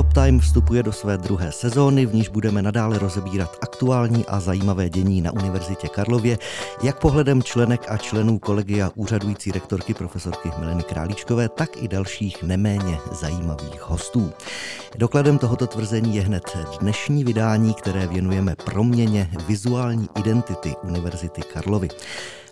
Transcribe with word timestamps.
Stop 0.00 0.12
Time 0.12 0.40
vstupuje 0.40 0.82
do 0.82 0.92
své 0.92 1.18
druhé 1.18 1.52
sezóny, 1.52 2.06
v 2.06 2.14
níž 2.14 2.28
budeme 2.28 2.62
nadále 2.62 2.98
rozebírat 2.98 3.56
aktuální 3.62 4.26
a 4.26 4.40
zajímavé 4.40 4.90
dění 4.90 5.20
na 5.20 5.32
Univerzitě 5.32 5.88
Karlově, 5.88 6.38
jak 6.82 7.00
pohledem 7.00 7.42
členek 7.42 7.84
a 7.88 7.96
členů 7.96 8.38
kolegia 8.38 8.90
úřadující 8.94 9.52
rektorky 9.52 9.94
profesorky 9.94 10.50
Mileny 10.58 10.82
Králíčkové, 10.82 11.48
tak 11.48 11.82
i 11.82 11.88
dalších 11.88 12.42
neméně 12.42 12.98
zajímavých 13.12 13.82
hostů. 13.82 14.32
Dokladem 14.98 15.38
tohoto 15.38 15.66
tvrzení 15.66 16.16
je 16.16 16.22
hned 16.22 16.58
dnešní 16.80 17.24
vydání, 17.24 17.74
které 17.74 18.06
věnujeme 18.06 18.56
proměně 18.64 19.30
vizuální 19.48 20.08
identity 20.18 20.74
Univerzity 20.82 21.42
Karlovy. 21.42 21.88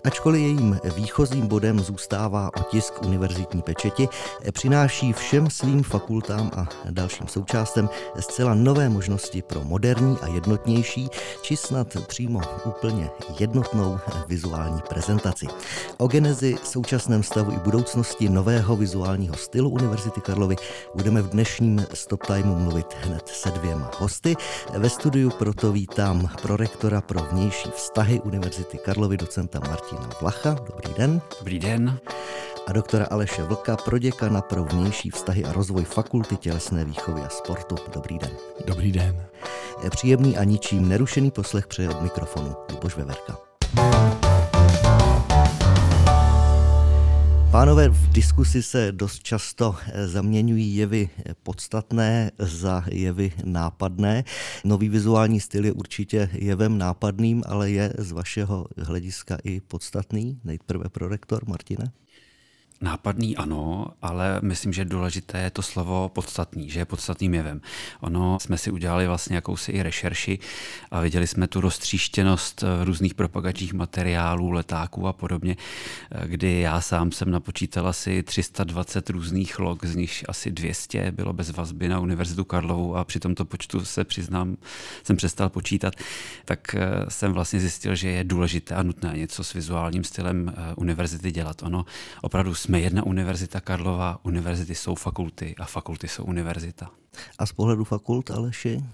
Ačkoliv 0.04 0.40
jejím 0.40 0.80
výchozím 0.96 1.46
bodem 1.46 1.80
zůstává 1.80 2.50
otisk 2.56 3.02
univerzitní 3.02 3.62
pečeti, 3.62 4.08
přináší 4.52 5.12
všem 5.12 5.50
svým 5.50 5.82
fakultám 5.82 6.50
a 6.56 6.68
dalším 6.90 7.28
součástem 7.28 7.88
zcela 8.20 8.54
nové 8.54 8.88
možnosti 8.88 9.42
pro 9.42 9.64
moderní 9.64 10.16
a 10.22 10.26
jednotnější, 10.26 11.08
či 11.42 11.56
snad 11.56 11.96
přímo 12.06 12.40
úplně 12.64 13.10
jednotnou 13.38 13.98
vizuální 14.26 14.80
prezentaci. 14.88 15.46
O 15.96 16.06
genezi, 16.06 16.56
současném 16.64 17.22
stavu 17.22 17.52
i 17.52 17.56
budoucnosti 17.56 18.28
nového 18.28 18.76
vizuálního 18.76 19.36
stylu 19.36 19.70
Univerzity 19.70 20.20
Karlovy 20.20 20.56
budeme 20.94 21.22
v 21.22 21.28
dnešním 21.28 21.86
Stop 21.94 22.26
Timeu 22.26 22.54
mluvit 22.54 22.86
hned 23.02 23.28
se 23.28 23.50
dvěma 23.50 23.90
hosty. 23.98 24.36
Ve 24.78 24.90
studiu 24.90 25.30
proto 25.30 25.72
vítám 25.72 26.28
prorektora 26.42 27.00
pro 27.00 27.20
vnější 27.20 27.70
vztahy 27.76 28.20
Univerzity 28.20 28.78
Karlovy, 28.78 29.16
docenta 29.16 29.60
Martina 29.60 29.87
Martina 29.92 30.08
Vlacha. 30.20 30.56
Dobrý 30.66 30.94
den. 30.94 31.20
Dobrý 31.38 31.58
den. 31.58 31.98
A 32.66 32.72
doktora 32.72 33.06
Aleše 33.10 33.42
Vlka, 33.42 33.76
proděkana 33.76 34.40
pro 34.40 34.64
vnější 34.64 35.10
vztahy 35.10 35.44
a 35.44 35.52
rozvoj 35.52 35.84
Fakulty 35.84 36.36
tělesné 36.36 36.84
výchovy 36.84 37.20
a 37.20 37.28
sportu. 37.28 37.76
Dobrý 37.94 38.18
den. 38.18 38.30
Dobrý 38.66 38.92
den. 38.92 39.26
Příjemný 39.90 40.38
a 40.38 40.44
ničím 40.44 40.88
nerušený 40.88 41.30
poslech 41.30 41.66
přeje 41.66 41.90
od 41.90 42.02
mikrofonu 42.02 42.56
Luboš 42.72 42.96
Veverka. 42.96 43.38
Pánové, 47.50 47.88
v 47.88 48.08
diskusi 48.12 48.62
se 48.62 48.92
dost 48.92 49.22
často 49.22 49.76
eh, 49.86 50.08
zaměňují 50.08 50.76
jevy 50.76 51.10
podstatné 51.42 52.30
za 52.38 52.84
jevy 52.90 53.32
nápadné. 53.44 54.24
Nový 54.64 54.88
vizuální 54.88 55.40
styl 55.40 55.64
je 55.64 55.72
určitě 55.72 56.30
jevem 56.32 56.78
nápadným, 56.78 57.42
ale 57.46 57.70
je 57.70 57.92
z 57.98 58.12
vašeho 58.12 58.66
hlediska 58.76 59.38
i 59.44 59.60
podstatný. 59.60 60.40
Nejprve 60.44 60.88
pro 60.88 61.08
rektor 61.08 61.48
Martine. 61.48 61.92
Nápadný 62.80 63.36
ano, 63.36 63.86
ale 64.02 64.40
myslím, 64.42 64.72
že 64.72 64.84
důležité 64.84 65.40
je 65.40 65.50
to 65.50 65.62
slovo 65.62 66.08
podstatný, 66.08 66.70
že 66.70 66.80
je 66.80 66.84
podstatným 66.84 67.34
jevem. 67.34 67.60
Ono 68.00 68.38
jsme 68.40 68.58
si 68.58 68.70
udělali 68.70 69.06
vlastně 69.06 69.36
jakousi 69.36 69.72
i 69.72 69.82
rešerši 69.82 70.38
a 70.90 71.00
viděli 71.00 71.26
jsme 71.26 71.46
tu 71.46 71.60
roztříštěnost 71.60 72.62
eh, 72.62 72.84
různých 72.84 73.14
propagačních 73.14 73.72
materiálů, 73.72 74.50
letáků 74.50 75.06
a 75.06 75.12
podobně, 75.12 75.56
eh, 76.10 76.28
kdy 76.28 76.60
já 76.60 76.80
sám 76.80 77.12
jsem 77.12 77.30
napočítal 77.30 77.88
asi 77.88 78.22
320 78.22 79.10
různých 79.10 79.58
log, 79.58 79.84
z 79.84 79.96
nich 79.96 80.24
asi 80.28 80.50
200 80.50 81.12
bylo 81.12 81.32
bez 81.32 81.50
vazby 81.50 81.88
na 81.88 82.00
Univerzitu 82.00 82.44
Karlovu 82.44 82.96
a 82.96 83.04
při 83.04 83.20
tomto 83.20 83.44
počtu 83.44 83.84
se 83.84 84.04
přiznám, 84.04 84.56
jsem 85.02 85.16
přestal 85.16 85.48
počítat, 85.48 85.94
tak 86.44 86.74
eh, 86.74 86.88
jsem 87.08 87.32
vlastně 87.32 87.60
zjistil, 87.60 87.94
že 87.94 88.08
je 88.10 88.24
důležité 88.24 88.74
a 88.74 88.82
nutné 88.82 89.12
něco 89.16 89.44
s 89.44 89.52
vizuálním 89.52 90.04
stylem 90.04 90.54
univerzity 90.76 91.32
dělat. 91.32 91.62
Ono 91.62 91.84
opravdu 92.22 92.54
jsme 92.68 92.80
jedna 92.80 93.06
univerzita 93.06 93.60
Karlova, 93.60 94.18
univerzity 94.22 94.74
jsou 94.74 94.94
fakulty 94.94 95.54
a 95.58 95.64
fakulty 95.64 96.08
jsou 96.08 96.24
univerzita. 96.24 96.90
A 97.38 97.46
z 97.46 97.52
pohledu 97.52 97.84
fakult, 97.84 98.30
Aleši? 98.30 98.84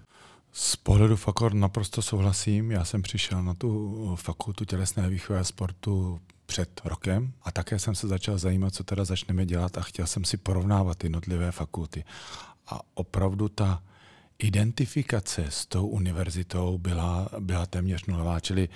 Z 0.53 0.77
pohledu 0.77 1.17
fakult 1.17 1.55
naprosto 1.55 2.03
souhlasím. 2.03 2.71
Já 2.71 2.85
jsem 2.85 3.03
přišel 3.03 3.43
na 3.43 3.55
tu 3.55 4.17
fakultu 4.21 4.65
tělesné 4.65 5.09
výchovy 5.09 5.39
a 5.39 5.45
sportu 5.45 6.21
před 6.47 6.81
rokem 6.85 7.33
a 7.43 7.53
také 7.53 7.79
jsem 7.79 7.95
se 7.95 8.09
začal 8.09 8.39
zajímat, 8.39 8.75
co 8.75 8.85
teda 8.85 9.05
začneme 9.05 9.47
dělat 9.47 9.79
a 9.79 9.83
chtěl 9.83 10.07
jsem 10.07 10.25
si 10.25 10.37
porovnávat 10.37 11.05
jednotlivé 11.05 11.53
fakulty. 11.53 12.05
A 12.67 12.81
opravdu 12.95 13.49
ta 13.49 13.83
identifikace 14.39 15.45
s 15.49 15.67
tou 15.67 15.87
univerzitou 15.87 16.79
byla, 16.79 17.29
byla 17.39 17.67
téměř 17.67 18.07
nulová, 18.07 18.41
čili 18.41 18.69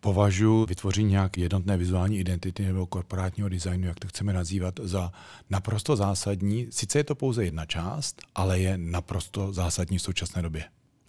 považuji 0.00 0.66
vytvoření 0.66 1.10
nějaké 1.10 1.40
jednotné 1.40 1.76
vizuální 1.76 2.18
identity 2.18 2.62
nebo 2.62 2.86
korporátního 2.86 3.48
designu, 3.48 3.86
jak 3.86 4.00
to 4.00 4.08
chceme 4.08 4.32
nazývat, 4.32 4.80
za 4.82 5.12
naprosto 5.50 5.96
zásadní. 5.96 6.66
Sice 6.70 6.98
je 6.98 7.04
to 7.04 7.14
pouze 7.14 7.44
jedna 7.44 7.66
část, 7.66 8.22
ale 8.34 8.58
je 8.58 8.78
naprosto 8.78 9.52
zásadní 9.52 9.98
v 9.98 10.02
současné 10.02 10.42
době 10.42 10.64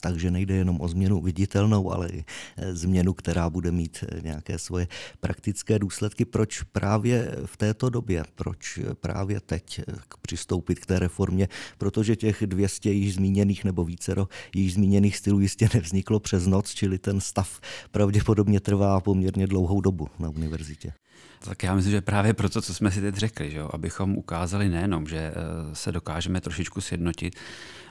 takže 0.05 0.31
nejde 0.31 0.55
jenom 0.55 0.81
o 0.81 0.87
změnu 0.87 1.21
viditelnou, 1.21 1.91
ale 1.91 2.09
i 2.09 2.25
eh, 2.57 2.75
změnu, 2.75 3.13
která 3.13 3.49
bude 3.49 3.71
mít 3.71 4.03
eh, 4.03 4.21
nějaké 4.21 4.59
svoje 4.59 4.87
praktické 5.19 5.79
důsledky. 5.79 6.25
Proč 6.25 6.61
právě 6.61 7.31
v 7.45 7.57
této 7.57 7.89
době, 7.89 8.23
proč 8.35 8.79
právě 9.01 9.39
teď 9.39 9.79
eh, 9.79 9.93
přistoupit 10.21 10.79
k 10.79 10.85
té 10.85 10.99
reformě, 10.99 11.47
protože 11.77 12.15
těch 12.15 12.43
200 12.45 12.91
již 12.91 13.13
zmíněných 13.15 13.63
nebo 13.65 13.85
vícero 13.85 14.27
již 14.55 14.73
zmíněných 14.73 15.17
stylů 15.17 15.39
jistě 15.39 15.69
nevzniklo 15.73 16.19
přes 16.19 16.47
noc, 16.47 16.73
čili 16.73 16.97
ten 16.97 17.21
stav 17.21 17.59
pravděpodobně 17.91 18.59
trvá 18.59 18.99
poměrně 18.99 19.47
dlouhou 19.47 19.81
dobu 19.81 20.07
na 20.19 20.29
univerzitě. 20.29 20.93
Tak 21.39 21.63
já 21.63 21.75
myslím, 21.75 21.91
že 21.91 22.01
právě 22.01 22.33
proto, 22.33 22.61
co 22.61 22.73
jsme 22.73 22.91
si 22.91 23.01
teď 23.01 23.15
řekli, 23.15 23.51
že 23.51 23.57
jo? 23.57 23.69
abychom 23.73 24.17
ukázali 24.17 24.69
nejenom, 24.69 25.07
že 25.07 25.33
se 25.73 25.91
dokážeme 25.91 26.41
trošičku 26.41 26.81
sjednotit, 26.81 27.35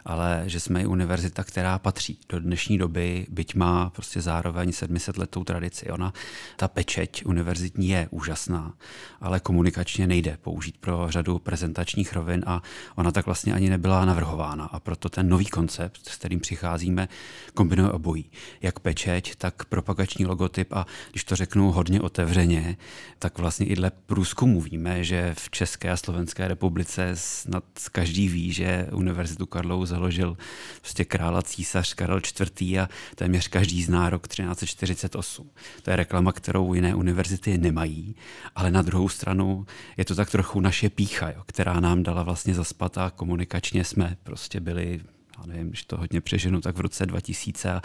ale 0.04 0.42
že 0.46 0.60
jsme 0.60 0.82
i 0.82 0.86
univerzita, 0.86 1.44
která 1.44 1.78
patří 1.78 2.18
do 2.28 2.40
dnešní 2.40 2.78
doby, 2.78 3.26
byť 3.30 3.54
má 3.54 3.90
prostě 3.90 4.20
zároveň 4.20 4.72
700 4.72 5.16
letou 5.16 5.44
tradici. 5.44 5.90
Ona, 5.90 6.12
ta 6.56 6.68
pečeť 6.68 7.26
univerzitní 7.26 7.88
je 7.88 8.08
úžasná, 8.10 8.74
ale 9.20 9.40
komunikačně 9.40 10.06
nejde 10.06 10.38
použít 10.42 10.76
pro 10.78 11.06
řadu 11.08 11.38
prezentačních 11.38 12.12
rovin 12.12 12.44
a 12.46 12.62
ona 12.94 13.12
tak 13.12 13.26
vlastně 13.26 13.54
ani 13.54 13.70
nebyla 13.70 14.04
navrhována. 14.04 14.64
A 14.64 14.80
proto 14.80 15.08
ten 15.08 15.28
nový 15.28 15.46
koncept, 15.46 16.08
s 16.08 16.16
kterým 16.16 16.40
přicházíme, 16.40 17.08
kombinuje 17.54 17.90
obojí. 17.90 18.30
Jak 18.62 18.80
pečeť, 18.80 19.36
tak 19.36 19.64
propagační 19.64 20.26
logotyp 20.26 20.72
a 20.72 20.86
když 21.10 21.24
to 21.24 21.36
řeknu 21.36 21.72
hodně 21.72 22.00
otevřeně, 22.00 22.76
tak 23.18 23.38
vlastně 23.38 23.66
i 23.66 23.76
dle 23.76 23.90
průzkumu 23.90 24.60
víme, 24.60 25.04
že 25.04 25.34
v 25.38 25.50
České 25.50 25.90
a 25.90 25.96
Slovenské 25.96 26.48
republice 26.48 27.10
snad 27.14 27.64
každý 27.92 28.28
ví, 28.28 28.52
že 28.52 28.86
Univerzitu 28.92 29.46
Karlovu 29.46 29.86
založil 29.86 30.36
prostě 30.80 31.04
krála 31.04 31.42
císař 31.42 31.94
Karel 31.94 32.20
IV. 32.40 32.78
a 32.78 32.88
téměř 33.14 33.48
každý 33.48 33.82
zná 33.82 34.10
rok 34.10 34.28
1348. 34.28 35.50
To 35.82 35.90
je 35.90 35.96
reklama, 35.96 36.32
kterou 36.32 36.74
jiné 36.74 36.94
univerzity 36.94 37.58
nemají, 37.58 38.16
ale 38.54 38.70
na 38.70 38.82
druhou 38.82 39.08
stranu 39.08 39.66
je 39.96 40.04
to 40.04 40.14
tak 40.14 40.30
trochu 40.30 40.60
naše 40.60 40.90
pícha, 40.90 41.30
jo, 41.30 41.42
která 41.46 41.80
nám 41.80 42.02
dala 42.02 42.22
vlastně 42.22 42.54
zaspat 42.54 42.98
a 42.98 43.10
komunikačně 43.10 43.84
jsme 43.84 44.16
prostě 44.22 44.60
byli 44.60 45.00
já 45.38 45.46
nevím, 45.46 45.68
když 45.68 45.84
to 45.84 45.96
hodně 45.96 46.20
přeženu, 46.20 46.60
tak 46.60 46.76
v 46.76 46.80
roce 46.80 47.06
2000 47.06 47.72
a 47.72 47.82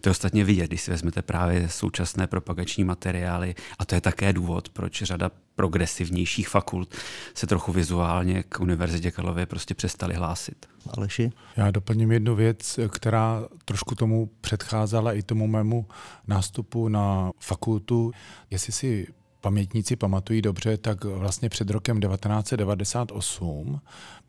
to 0.00 0.08
je 0.08 0.10
ostatně 0.10 0.44
vidět, 0.44 0.66
když 0.66 0.80
si 0.80 0.90
vezmete 0.90 1.22
právě 1.22 1.68
současné 1.68 2.26
propagační 2.26 2.84
materiály 2.84 3.54
a 3.78 3.84
to 3.84 3.94
je 3.94 4.00
také 4.00 4.32
důvod, 4.32 4.68
proč 4.68 5.02
řada 5.02 5.30
progresivnějších 5.56 6.48
fakult 6.48 6.94
se 7.34 7.46
trochu 7.46 7.72
vizuálně 7.72 8.42
k 8.42 8.60
Univerzitě 8.60 9.10
Karlově 9.10 9.46
prostě 9.46 9.74
přestali 9.74 10.14
hlásit. 10.14 10.66
Aleši? 10.96 11.32
Já 11.56 11.70
doplním 11.70 12.12
jednu 12.12 12.34
věc, 12.34 12.80
která 12.88 13.44
trošku 13.64 13.94
tomu 13.94 14.30
předcházela 14.40 15.12
i 15.12 15.22
tomu 15.22 15.46
mému 15.46 15.86
nástupu 16.26 16.88
na 16.88 17.30
fakultu. 17.40 18.12
Jestli 18.50 18.72
si 18.72 19.06
pamětníci 19.44 19.96
pamatují 19.96 20.42
dobře, 20.42 20.76
tak 20.76 21.04
vlastně 21.04 21.48
před 21.48 21.70
rokem 21.70 22.00
1998 22.00 23.80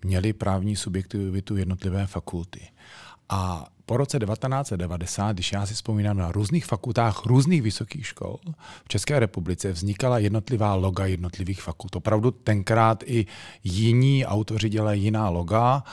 měli 0.04 0.34
právní 0.34 0.76
subjektivitu 0.76 1.58
jednotlivé 1.58 2.08
fakulty. 2.08 2.62
A 3.30 3.68
po 3.86 3.98
roce 3.98 4.20
1990, 4.20 5.34
když 5.34 5.52
já 5.52 5.66
si 5.66 5.74
vzpomínám 5.74 6.18
na 6.18 6.32
různých 6.32 6.66
fakultách 6.66 7.26
různých 7.26 7.62
vysokých 7.62 8.08
škol, 8.08 8.40
v 8.84 8.88
České 8.88 9.20
republice 9.20 9.72
vznikala 9.72 10.20
jednotlivá 10.20 10.76
loga 10.76 11.06
jednotlivých 11.06 11.62
fakult. 11.62 11.96
Opravdu 11.96 12.32
tenkrát 12.32 13.04
i 13.06 13.26
jiní 13.64 14.26
autoři 14.26 14.70
dělají 14.70 15.04
jiná 15.04 15.30
loga. 15.30 15.84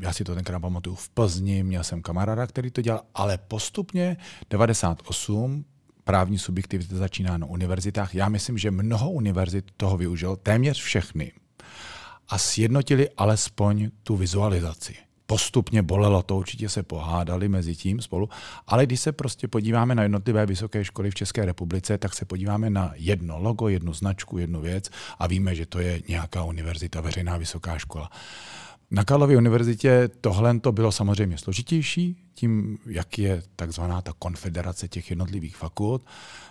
Já 0.00 0.12
si 0.12 0.24
to 0.24 0.34
tenkrát 0.34 0.60
pamatuju 0.60 0.96
v 0.96 1.08
Plzni, 1.08 1.62
měl 1.62 1.84
jsem 1.84 2.02
kamaráda, 2.02 2.46
který 2.46 2.70
to 2.70 2.82
dělal, 2.82 3.02
ale 3.14 3.38
postupně 3.38 4.16
98 4.50 5.64
právní 6.04 6.38
subjektivita 6.38 6.96
začíná 6.96 7.38
na 7.38 7.46
univerzitách. 7.46 8.14
Já 8.14 8.28
myslím, 8.28 8.58
že 8.58 8.70
mnoho 8.70 9.10
univerzit 9.10 9.70
toho 9.76 9.96
využilo, 9.96 10.36
téměř 10.36 10.82
všechny. 10.82 11.32
A 12.28 12.38
sjednotili 12.38 13.10
alespoň 13.16 13.90
tu 14.02 14.16
vizualizaci. 14.16 14.94
Postupně 15.26 15.82
bolelo 15.82 16.22
to, 16.22 16.36
určitě 16.36 16.68
se 16.68 16.82
pohádali 16.82 17.48
mezi 17.48 17.76
tím 17.76 18.00
spolu, 18.00 18.28
ale 18.66 18.86
když 18.86 19.00
se 19.00 19.12
prostě 19.12 19.48
podíváme 19.48 19.94
na 19.94 20.02
jednotlivé 20.02 20.46
vysoké 20.46 20.84
školy 20.84 21.10
v 21.10 21.14
České 21.14 21.44
republice, 21.44 21.98
tak 21.98 22.14
se 22.14 22.24
podíváme 22.24 22.70
na 22.70 22.92
jedno 22.94 23.38
logo, 23.38 23.68
jednu 23.68 23.92
značku, 23.92 24.38
jednu 24.38 24.60
věc 24.60 24.90
a 25.18 25.26
víme, 25.26 25.54
že 25.54 25.66
to 25.66 25.78
je 25.78 26.02
nějaká 26.08 26.44
univerzita, 26.44 27.00
veřejná 27.00 27.36
vysoká 27.36 27.78
škola. 27.78 28.10
Na 28.94 29.04
Karlově 29.04 29.36
univerzitě 29.36 30.10
tohle 30.20 30.60
to 30.60 30.72
bylo 30.72 30.92
samozřejmě 30.92 31.38
složitější, 31.38 32.16
tím, 32.34 32.78
jak 32.86 33.18
je 33.18 33.42
takzvaná 33.56 34.02
ta 34.02 34.12
konfederace 34.18 34.88
těch 34.88 35.10
jednotlivých 35.10 35.56
fakult. 35.56 36.06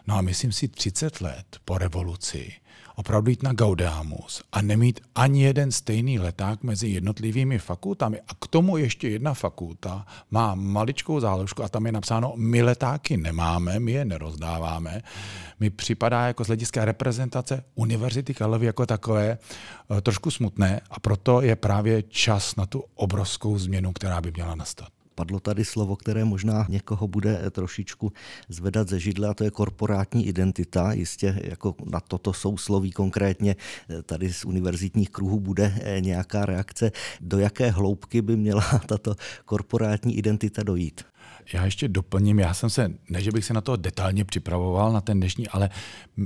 No 0.08 0.16
a 0.16 0.22
myslím 0.22 0.52
si 0.52 0.68
30 0.68 1.22
let 1.22 1.46
po 1.66 1.78
revoluci 1.78 2.54
opravdu 2.96 3.30
jít 3.30 3.44
na 3.44 3.54
Gaudeamus 3.54 4.44
a 4.52 4.62
nemít 4.62 5.00
ani 5.16 5.44
jeden 5.44 5.72
stejný 5.72 6.20
leták 6.20 6.64
mezi 6.64 6.88
jednotlivými 6.88 7.60
fakultami. 7.60 8.20
A 8.28 8.34
k 8.34 8.48
tomu 8.48 8.78
ještě 8.78 9.10
jedna 9.10 9.34
fakulta 9.34 10.06
má 10.32 10.56
maličkou 10.56 11.20
záložku 11.20 11.64
a 11.64 11.70
tam 11.70 11.86
je 11.86 11.92
napsáno, 11.92 12.34
my 12.36 12.62
letáky 12.62 13.18
nemáme, 13.18 13.80
my 13.80 13.92
je 13.92 14.06
nerozdáváme. 14.06 15.02
Mi 15.60 15.70
připadá 15.70 16.28
jako 16.28 16.44
z 16.44 16.48
hlediska 16.48 16.86
reprezentace 16.86 17.64
Univerzity 17.76 18.34
Karlovy 18.34 18.66
jako 18.66 18.86
takové 18.86 19.38
eh, 19.98 20.02
trošku 20.02 20.32
smutné 20.32 20.82
a 20.90 21.00
proto 21.00 21.42
je 21.42 21.56
právě 21.56 22.04
čas 22.04 22.56
na 22.56 22.66
tu 22.66 22.84
obrovskou 22.96 23.58
změnu, 23.58 23.94
která 23.94 24.22
by 24.22 24.32
měla 24.32 24.56
nastat. 24.56 25.01
Padlo 25.22 25.40
tady 25.40 25.66
slovo, 25.66 25.96
které 25.96 26.26
možná 26.26 26.66
někoho 26.70 27.08
bude 27.08 27.52
trošičku 27.52 28.14
zvedat 28.50 28.90
ze 28.90 29.00
židle, 29.00 29.28
a 29.28 29.34
to 29.34 29.44
je 29.44 29.52
korporátní 29.52 30.28
identita. 30.28 30.94
Jistě 30.94 31.40
jako 31.44 31.76
na 31.86 32.00
toto 32.00 32.34
sousloví 32.34 32.92
konkrétně 32.92 33.56
tady 34.06 34.34
z 34.34 34.46
univerzitních 34.46 35.10
kruhů 35.10 35.40
bude 35.40 35.80
nějaká 36.00 36.46
reakce. 36.46 36.92
Do 37.22 37.40
jaké 37.40 37.72
hloubky 37.72 38.22
by 38.22 38.38
měla 38.38 38.62
tato 38.88 39.16
korporátní 39.46 40.18
identita 40.18 40.64
dojít? 40.64 41.02
Já 41.54 41.66
ještě 41.66 41.88
doplním, 41.88 42.40
já 42.40 42.54
jsem 42.54 42.70
se, 42.70 42.92
ne 43.10 43.22
že 43.22 43.32
bych 43.32 43.46
se 43.46 43.54
na 43.54 43.62
to 43.62 43.76
detailně 43.76 44.26
připravoval, 44.26 44.94
na 44.94 45.02
ten 45.02 45.20
dnešní, 45.20 45.48
ale 45.48 45.70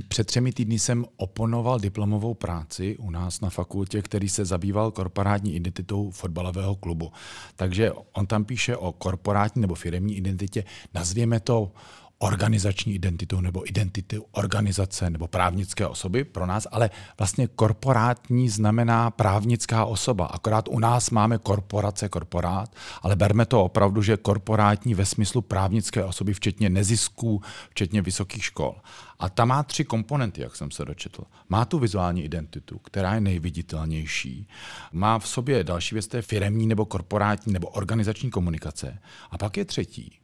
před 0.08 0.26
třemi 0.26 0.52
týdny 0.52 0.78
jsem 0.78 1.04
oponoval 1.16 1.78
diplomovou 1.80 2.34
práci 2.34 2.96
u 2.96 3.10
nás 3.10 3.40
na 3.40 3.50
fakultě, 3.50 4.02
který 4.02 4.28
se 4.28 4.44
zabýval 4.44 4.90
korporátní 4.90 5.54
identitou 5.54 6.10
fotbalového 6.10 6.74
klubu. 6.74 7.12
Takže 7.56 7.92
on 8.12 8.26
tam 8.26 8.44
píše 8.44 8.76
o 8.76 8.85
korporátní 8.92 9.62
nebo 9.62 9.74
firmní 9.74 10.16
identitě, 10.16 10.64
nazvěme 10.94 11.40
to 11.40 11.72
organizační 12.18 12.94
identitu 12.94 13.40
nebo 13.40 13.68
identitu 13.68 14.24
organizace 14.30 15.10
nebo 15.10 15.28
právnické 15.28 15.86
osoby 15.86 16.24
pro 16.24 16.46
nás, 16.46 16.66
ale 16.70 16.90
vlastně 17.18 17.46
korporátní 17.46 18.48
znamená 18.48 19.10
právnická 19.10 19.84
osoba. 19.84 20.26
Akorát 20.26 20.68
u 20.68 20.78
nás 20.78 21.10
máme 21.10 21.38
korporace, 21.38 22.08
korporát, 22.08 22.76
ale 23.02 23.16
berme 23.16 23.46
to 23.46 23.64
opravdu, 23.64 24.02
že 24.02 24.16
korporátní 24.16 24.94
ve 24.94 25.06
smyslu 25.06 25.42
právnické 25.42 26.04
osoby, 26.04 26.34
včetně 26.34 26.70
nezisků, 26.70 27.42
včetně 27.70 28.02
vysokých 28.02 28.44
škol. 28.44 28.74
A 29.18 29.28
ta 29.28 29.44
má 29.44 29.62
tři 29.62 29.84
komponenty, 29.84 30.40
jak 30.40 30.56
jsem 30.56 30.70
se 30.70 30.84
dočetl. 30.84 31.22
Má 31.48 31.64
tu 31.64 31.78
vizuální 31.78 32.24
identitu, 32.24 32.78
která 32.78 33.14
je 33.14 33.20
nejviditelnější. 33.20 34.48
Má 34.92 35.18
v 35.18 35.28
sobě 35.28 35.64
další 35.64 35.94
věc, 35.94 36.06
to 36.06 36.16
je 36.16 36.22
firemní 36.22 36.66
nebo 36.66 36.84
korporátní 36.84 37.52
nebo 37.52 37.68
organizační 37.68 38.30
komunikace. 38.30 38.98
A 39.30 39.38
pak 39.38 39.56
je 39.56 39.64
třetí, 39.64 40.18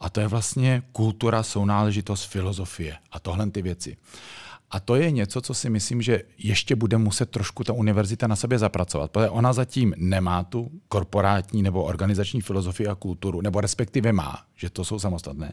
a 0.00 0.10
to 0.10 0.20
je 0.20 0.28
vlastně 0.28 0.82
kultura, 0.92 1.42
sounáležitost, 1.42 2.24
filozofie 2.24 2.96
a 3.12 3.20
tohle 3.20 3.50
ty 3.50 3.62
věci. 3.62 3.96
A 4.72 4.80
to 4.80 4.94
je 4.94 5.10
něco, 5.10 5.40
co 5.40 5.54
si 5.54 5.70
myslím, 5.70 6.02
že 6.02 6.22
ještě 6.38 6.76
bude 6.76 6.98
muset 6.98 7.30
trošku 7.30 7.64
ta 7.64 7.72
univerzita 7.72 8.26
na 8.26 8.36
sobě 8.36 8.58
zapracovat, 8.58 9.10
protože 9.10 9.28
ona 9.28 9.52
zatím 9.52 9.94
nemá 9.96 10.44
tu 10.44 10.70
korporátní 10.88 11.62
nebo 11.62 11.84
organizační 11.84 12.40
filozofii 12.40 12.88
a 12.88 12.94
kulturu, 12.94 13.40
nebo 13.40 13.60
respektive 13.60 14.12
má, 14.12 14.42
že 14.56 14.70
to 14.70 14.84
jsou 14.84 14.98
samostatné. 14.98 15.52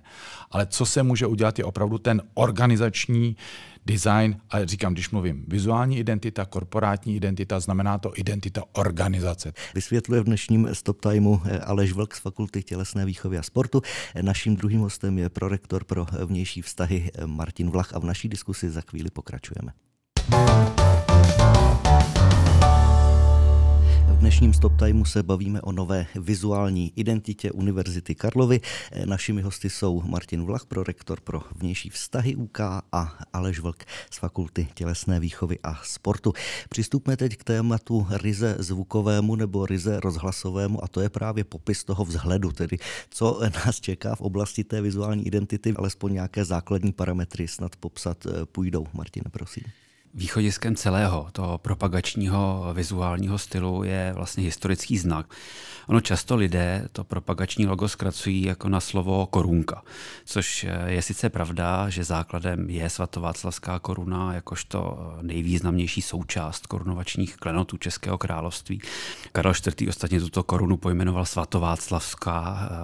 Ale 0.52 0.66
co 0.66 0.86
se 0.86 1.04
může 1.04 1.28
udělat, 1.28 1.60
je 1.60 1.66
opravdu 1.66 1.98
ten 1.98 2.22
organizační 2.34 3.36
design, 3.86 4.38
a 4.50 4.66
říkám, 4.66 4.94
když 4.94 5.10
mluvím 5.10 5.46
vizuální 5.48 5.98
identita, 6.00 6.46
korporátní 6.46 7.16
identita, 7.16 7.60
znamená 7.60 7.98
to 7.98 8.12
identita 8.16 8.64
organizace. 8.74 9.54
Vysvětluje 9.76 10.22
v 10.22 10.24
dnešním 10.24 10.70
Stop 10.74 11.02
Timeu 11.02 11.40
Aleš 11.66 11.92
Vlk 11.92 12.16
z 12.16 12.20
Fakulty 12.20 12.64
tělesné 12.64 13.06
výchovy 13.06 13.38
a 13.38 13.44
sportu. 13.44 13.82
Naším 14.22 14.56
druhým 14.56 14.80
hostem 14.80 15.18
je 15.18 15.30
prorektor 15.30 15.84
pro 15.84 16.08
vnější 16.26 16.62
vztahy 16.62 17.12
Martin 17.26 17.70
Vlach 17.70 17.94
a 17.94 18.00
v 18.00 18.04
naší 18.04 18.30
diskusi 18.30 18.70
za 18.70 18.82
chvíli 18.82 19.10
pokračujeme. 19.10 19.72
Dnešním 24.20 24.54
Stop 24.54 24.74
Timeu 24.80 25.06
se 25.06 25.24
bavíme 25.24 25.62
o 25.62 25.72
nové 25.72 26.06
vizuální 26.16 26.94
identitě 26.96 27.52
Univerzity 27.52 28.16
Karlovy. 28.16 28.62
Našimi 29.06 29.42
hosty 29.42 29.70
jsou 29.70 30.02
Martin 30.02 30.44
Vlach, 30.44 30.66
prorektor 30.66 31.22
pro 31.22 31.42
vnější 31.56 31.90
vztahy 31.90 32.36
UK 32.36 32.60
a 32.92 33.20
Aleš 33.34 33.60
Vlk 33.60 33.84
z 34.12 34.18
Fakulty 34.18 34.68
tělesné 34.74 35.20
výchovy 35.20 35.60
a 35.64 35.76
sportu. 35.84 36.34
Přistupme 36.70 37.18
teď 37.18 37.38
k 37.38 37.44
tématu 37.44 38.08
ryze 38.10 38.56
zvukovému 38.60 39.36
nebo 39.36 39.66
ryze 39.66 40.00
rozhlasovému 40.00 40.84
a 40.84 40.88
to 40.88 41.02
je 41.02 41.10
právě 41.10 41.44
popis 41.44 41.84
toho 41.84 42.06
vzhledu, 42.06 42.52
tedy 42.52 42.78
co 43.10 43.42
nás 43.66 43.80
čeká 43.80 44.16
v 44.16 44.22
oblasti 44.22 44.64
té 44.64 44.82
vizuální 44.82 45.28
identity, 45.28 45.74
alespoň 45.76 46.14
nějaké 46.14 46.46
základní 46.46 46.92
parametry 46.92 47.48
snad 47.48 47.76
popsat 47.76 48.28
půjdou. 48.52 48.88
Martin, 48.94 49.24
prosím. 49.32 49.64
Východiskem 50.14 50.76
celého 50.76 51.28
toho 51.32 51.58
propagačního 51.58 52.72
vizuálního 52.74 53.38
stylu 53.38 53.84
je 53.84 54.12
vlastně 54.16 54.44
historický 54.44 54.98
znak. 54.98 55.34
Ono 55.88 56.02
často 56.02 56.36
lidé 56.36 56.88
to 56.92 57.04
propagační 57.04 57.68
logo 57.68 57.88
zkracují 57.88 58.44
jako 58.44 58.70
na 58.70 58.80
slovo 58.80 59.26
korunka, 59.26 59.82
což 60.26 60.66
je 60.86 61.02
sice 61.02 61.30
pravda, 61.30 61.90
že 61.90 62.04
základem 62.04 62.70
je 62.70 62.90
svatováclavská 62.90 63.80
koruna 63.80 64.34
jakožto 64.34 64.98
nejvýznamnější 65.22 66.02
součást 66.02 66.68
korunovačních 66.68 67.38
klenotů 67.38 67.78
Českého 67.78 68.18
království. 68.18 68.82
Karel 69.32 69.54
IV. 69.68 69.90
ostatně 69.90 70.20
tuto 70.20 70.44
korunu 70.44 70.78
pojmenoval 70.78 71.26
svatováclavská 71.26 72.40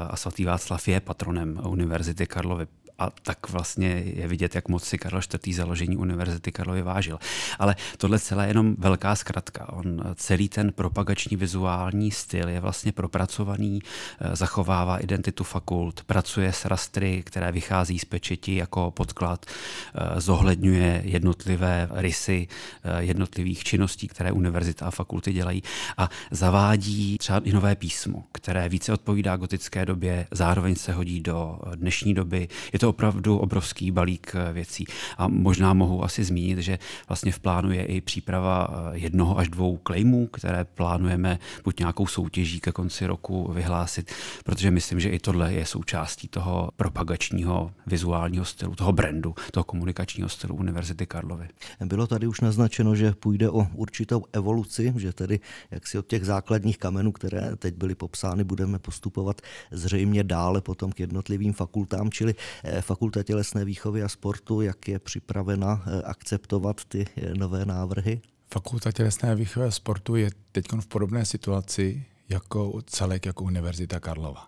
a 0.10 0.16
svatý 0.16 0.46
Václav 0.46 0.88
je 0.88 1.00
patronem 1.00 1.60
Univerzity 1.64 2.28
Karlovy 2.28 2.68
a 3.00 3.10
tak 3.10 3.50
vlastně 3.50 3.88
je 4.06 4.28
vidět, 4.28 4.56
jak 4.56 4.68
moc 4.68 4.84
si 4.84 4.98
Karel 4.98 5.22
IV. 5.46 5.56
založení 5.56 5.98
Univerzity 5.98 6.52
Karlovy 6.52 6.82
vážil. 6.82 7.20
Ale 7.60 7.76
tohle 7.98 8.20
celé 8.20 8.44
je 8.44 8.50
jenom 8.50 8.76
velká 8.80 9.16
zkratka. 9.16 9.74
On 9.74 10.04
celý 10.16 10.50
ten 10.50 10.72
propagační 10.74 11.38
vizuální 11.38 12.12
styl 12.12 12.50
je 12.50 12.60
vlastně 12.60 12.92
propracovaný, 12.92 13.80
eh, 14.20 14.36
zachovává 14.36 14.98
identitu 14.98 15.44
fakult, 15.44 16.04
pracuje 16.04 16.54
s 16.54 16.66
rastry, 16.66 17.24
které 17.26 17.52
vychází 17.52 18.00
z 18.00 18.06
pečeti 18.06 18.56
jako 18.56 18.92
podklad, 18.92 19.46
eh, 19.46 20.22
zohledňuje 20.22 21.02
jednotlivé 21.06 21.88
rysy 21.92 22.48
eh, 22.84 23.04
jednotlivých 23.04 23.64
činností, 23.64 24.08
které 24.08 24.32
univerzita 24.32 24.86
a 24.86 24.92
fakulty 24.92 25.34
dělají 25.34 25.64
a 25.98 26.10
zavádí 26.32 27.18
třeba 27.18 27.42
i 27.44 27.54
nové 27.54 27.76
písmo, 27.76 28.24
které 28.32 28.70
více 28.70 28.94
odpovídá 28.94 29.38
gotické 29.38 29.86
době, 29.86 30.28
zároveň 30.32 30.76
se 30.76 30.94
hodí 30.94 31.20
do 31.20 31.60
dnešní 31.76 32.14
doby. 32.14 32.48
Je 32.74 32.80
to 32.80 32.85
to 32.86 32.90
opravdu 32.90 33.38
obrovský 33.38 33.92
balík 33.92 34.36
eh, 34.36 34.54
věcí. 34.54 34.86
A 35.18 35.28
možná 35.28 35.74
mohu 35.74 36.04
asi 36.04 36.24
zmínit, 36.24 36.60
že 36.60 36.80
vlastně 37.08 37.32
v 37.32 37.40
plánu 37.40 37.72
je 37.72 37.86
i 37.86 38.02
příprava 38.02 38.68
eh, 38.70 38.98
jednoho 38.98 39.38
až 39.38 39.50
dvou 39.50 39.78
klejmů, 39.78 40.28
které 40.28 40.66
plánujeme 40.66 41.40
buď 41.64 41.80
nějakou 41.80 42.08
soutěží 42.08 42.60
ke 42.60 42.72
konci 42.72 43.06
roku 43.06 43.52
vyhlásit, 43.54 44.12
protože 44.44 44.72
myslím, 44.72 45.00
že 45.00 45.10
i 45.10 45.20
tohle 45.20 45.54
je 45.54 45.66
součástí 45.66 46.28
toho 46.28 46.70
propagačního 46.76 47.72
vizuálního 47.88 48.46
stylu, 48.46 48.76
toho 48.76 48.94
brandu, 48.94 49.36
toho 49.52 49.64
komunikačního 49.64 50.30
stylu 50.30 50.56
Univerzity 50.56 51.06
Karlovy. 51.06 51.48
Bylo 51.86 52.08
tady 52.08 52.28
už 52.28 52.42
naznačeno, 52.42 52.96
že 52.96 53.12
půjde 53.12 53.50
o 53.50 53.68
určitou 53.74 54.24
evoluci, 54.34 54.94
že 54.98 55.14
tedy 55.14 55.40
jak 55.72 55.88
si 55.88 55.98
od 55.98 56.08
těch 56.08 56.26
základních 56.26 56.78
kamenů, 56.78 57.12
které 57.12 57.56
teď 57.56 57.76
byly 57.76 57.96
popsány, 57.96 58.44
budeme 58.44 58.80
postupovat 58.80 59.42
zřejmě 59.72 60.24
dále 60.24 60.62
potom 60.62 60.92
k 60.92 61.00
jednotlivým 61.00 61.54
fakultám, 61.54 62.12
čili 62.12 62.36
eh, 62.64 62.75
Fakulta 62.82 63.24
tělesné 63.24 63.66
výchovy 63.66 64.04
a 64.04 64.10
sportu, 64.10 64.62
jak 64.62 64.88
je 64.88 65.00
připravena 65.00 65.84
eh, 65.88 66.02
akceptovat 66.02 66.86
ty 66.86 67.06
eh, 67.18 67.34
nové 67.34 67.66
návrhy? 67.66 68.22
Fakulta 68.54 68.92
tělesné 68.92 69.36
výchovy 69.36 69.66
a 69.66 69.72
sportu 69.72 70.16
je 70.16 70.30
teď 70.52 70.66
v 70.80 70.88
podobné 70.88 71.26
situaci 71.26 72.06
jako 72.30 72.82
celek 72.86 73.26
jako 73.26 73.44
Univerzita 73.44 74.00
Karlova. 74.00 74.48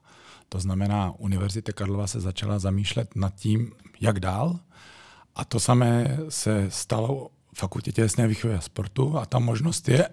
To 0.50 0.60
znamená, 0.60 1.14
Univerzita 1.18 1.72
Karlova 1.72 2.08
se 2.08 2.20
začala 2.20 2.60
zamýšlet 2.60 3.16
nad 3.16 3.36
tím, 3.36 3.72
jak 4.02 4.20
dál. 4.20 4.60
A 5.36 5.46
to 5.46 5.60
samé 5.60 6.18
se 6.30 6.66
stalo 6.70 7.30
Fakultě 7.56 7.92
tělesné 7.92 8.28
výchovy 8.28 8.54
a 8.54 8.62
sportu 8.62 9.18
a 9.18 9.26
ta 9.26 9.40
možnost 9.40 9.90
je 9.90 10.10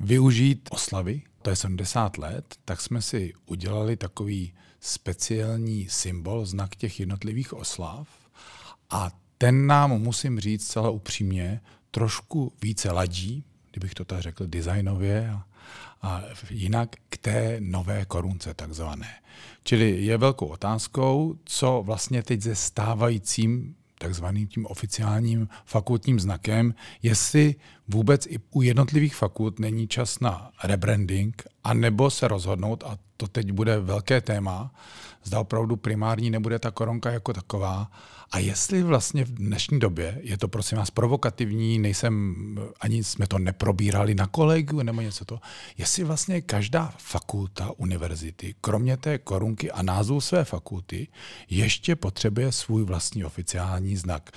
využít 0.00 0.68
oslavy, 0.72 1.22
to 1.42 1.50
je 1.50 1.56
70 1.56 2.18
let, 2.18 2.54
tak 2.64 2.80
jsme 2.80 3.02
si 3.02 3.32
udělali 3.46 3.96
takový 3.96 4.52
speciální 4.80 5.88
symbol, 5.88 6.46
znak 6.46 6.76
těch 6.76 7.00
jednotlivých 7.00 7.52
oslav 7.52 8.08
a 8.90 9.10
ten 9.38 9.66
nám, 9.66 9.90
musím 9.90 10.40
říct 10.40 10.66
celá 10.66 10.90
upřímně, 10.90 11.60
trošku 11.90 12.52
více 12.62 12.90
ladí, 12.92 13.44
kdybych 13.70 13.94
to 13.94 14.04
tak 14.04 14.20
řekl, 14.20 14.46
designově 14.46 15.30
a, 15.30 15.44
a 16.02 16.22
jinak 16.50 16.96
k 17.08 17.16
té 17.16 17.56
nové 17.60 18.04
korunce 18.04 18.54
takzvané. 18.54 19.14
Čili 19.64 20.04
je 20.04 20.18
velkou 20.18 20.46
otázkou, 20.46 21.38
co 21.44 21.82
vlastně 21.86 22.22
teď 22.22 22.42
se 22.42 22.54
stávajícím 22.54 23.74
takzvaným 23.98 24.48
tím 24.48 24.66
oficiálním 24.66 25.48
fakultním 25.64 26.20
znakem, 26.20 26.74
jestli 27.02 27.54
vůbec 27.88 28.26
i 28.26 28.38
u 28.50 28.62
jednotlivých 28.62 29.16
fakult 29.16 29.58
není 29.58 29.88
čas 29.88 30.20
na 30.20 30.50
rebranding 30.64 31.42
A 31.68 31.74
nebo 31.74 32.10
se 32.10 32.28
rozhodnout, 32.28 32.84
a 32.86 32.98
to 33.16 33.28
teď 33.28 33.52
bude 33.52 33.80
velké 33.80 34.20
téma, 34.20 34.70
zda 35.24 35.40
opravdu 35.40 35.76
primární 35.76 36.30
nebude 36.30 36.58
ta 36.58 36.70
koronka 36.70 37.10
jako 37.10 37.32
taková. 37.32 37.90
A 38.30 38.38
jestli 38.38 38.82
vlastně 38.82 39.24
v 39.24 39.30
dnešní 39.30 39.78
době, 39.78 40.18
je 40.22 40.38
to 40.38 40.48
prosím 40.48 40.78
vás 40.78 40.90
provokativní, 40.90 41.78
nejsem, 41.78 42.34
ani 42.80 43.04
jsme 43.04 43.26
to 43.26 43.38
neprobírali 43.38 44.14
na 44.14 44.26
kolegu 44.26 44.82
nebo 44.82 45.00
něco 45.00 45.24
to, 45.24 45.40
jestli 45.78 46.04
vlastně 46.04 46.40
každá 46.40 46.94
fakulta 46.98 47.70
univerzity, 47.76 48.54
kromě 48.60 48.96
té 48.96 49.18
korunky 49.18 49.70
a 49.70 49.82
názvu 49.82 50.20
své 50.20 50.44
fakulty, 50.44 51.08
ještě 51.50 51.96
potřebuje 51.96 52.52
svůj 52.52 52.84
vlastní 52.84 53.24
oficiální 53.24 53.96
znak. 53.96 54.30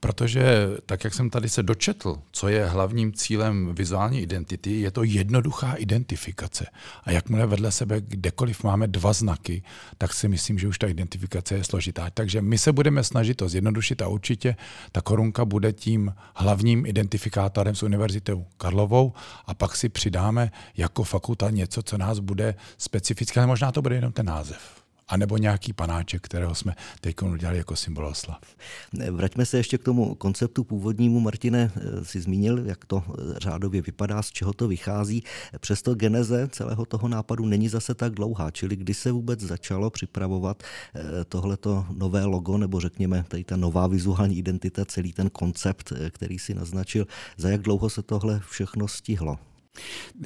Protože 0.00 0.68
tak, 0.86 1.04
jak 1.04 1.14
jsem 1.14 1.30
tady 1.30 1.48
se 1.48 1.62
dočetl, 1.62 2.18
co 2.32 2.48
je 2.48 2.66
hlavním 2.66 3.12
cílem 3.12 3.74
vizuální 3.74 4.20
identity, 4.20 4.80
je 4.80 4.90
to 4.90 5.02
jednoduchá 5.02 5.74
identifikace. 5.74 6.66
A 7.04 7.10
jakmile 7.10 7.46
vedle 7.46 7.72
sebe 7.72 8.00
kdekoliv 8.00 8.64
máme 8.64 8.86
dva 8.86 9.12
znaky, 9.12 9.62
tak 9.98 10.14
si 10.14 10.28
myslím, 10.28 10.58
že 10.58 10.68
už 10.68 10.78
ta 10.78 10.86
identifikace 10.86 11.54
je 11.54 11.64
složitá. 11.64 12.10
Takže 12.10 12.42
my 12.42 12.58
se 12.58 12.72
budeme 12.72 13.04
snažit 13.04 13.34
to 13.34 13.48
zjednodušit 13.48 14.02
a 14.02 14.08
určitě 14.08 14.56
ta 14.92 15.00
korunka 15.00 15.44
bude 15.44 15.72
tím 15.72 16.14
hlavním 16.34 16.86
identifikátorem 16.86 17.74
s 17.74 17.82
Univerzitou 17.82 18.46
Karlovou 18.56 19.12
a 19.46 19.54
pak 19.54 19.76
si 19.76 19.88
přidáme 19.88 20.52
jako 20.76 21.04
fakulta 21.04 21.50
něco, 21.50 21.82
co 21.82 21.98
nás 21.98 22.18
bude 22.18 22.54
specifické, 22.78 23.40
ale 23.40 23.46
možná 23.46 23.72
to 23.72 23.82
bude 23.82 23.94
jenom 23.94 24.12
ten 24.12 24.26
název 24.26 24.80
anebo 25.10 25.36
nějaký 25.36 25.72
panáček, 25.72 26.22
kterého 26.22 26.54
jsme 26.54 26.74
teď 27.00 27.22
udělali 27.22 27.58
jako 27.58 27.76
symbol 27.76 28.06
oslav. 28.06 28.38
Vraťme 29.10 29.46
se 29.46 29.56
ještě 29.56 29.78
k 29.78 29.84
tomu 29.84 30.14
konceptu 30.14 30.64
původnímu. 30.64 31.20
Martine 31.20 31.72
eh, 31.76 32.04
si 32.04 32.20
zmínil, 32.20 32.66
jak 32.66 32.84
to 32.84 33.02
eh, 33.08 33.38
řádově 33.38 33.82
vypadá, 33.82 34.22
z 34.22 34.30
čeho 34.30 34.52
to 34.52 34.68
vychází. 34.68 35.24
Přesto 35.60 35.94
geneze 35.94 36.48
celého 36.48 36.86
toho 36.86 37.08
nápadu 37.08 37.46
není 37.46 37.68
zase 37.68 37.94
tak 37.94 38.12
dlouhá, 38.12 38.50
čili 38.50 38.76
kdy 38.76 38.94
se 38.94 39.12
vůbec 39.12 39.40
začalo 39.40 39.90
připravovat 39.90 40.62
eh, 40.62 41.24
tohleto 41.24 41.86
nové 41.96 42.24
logo, 42.24 42.58
nebo 42.58 42.80
řekněme 42.80 43.24
tady 43.28 43.44
ta 43.44 43.56
nová 43.56 43.86
vizuální 43.86 44.38
identita, 44.38 44.84
celý 44.84 45.12
ten 45.12 45.30
koncept, 45.30 45.92
který 46.10 46.38
si 46.38 46.54
naznačil, 46.54 47.06
za 47.36 47.48
jak 47.48 47.62
dlouho 47.62 47.90
se 47.90 48.02
tohle 48.02 48.40
všechno 48.48 48.88
stihlo? 48.88 49.38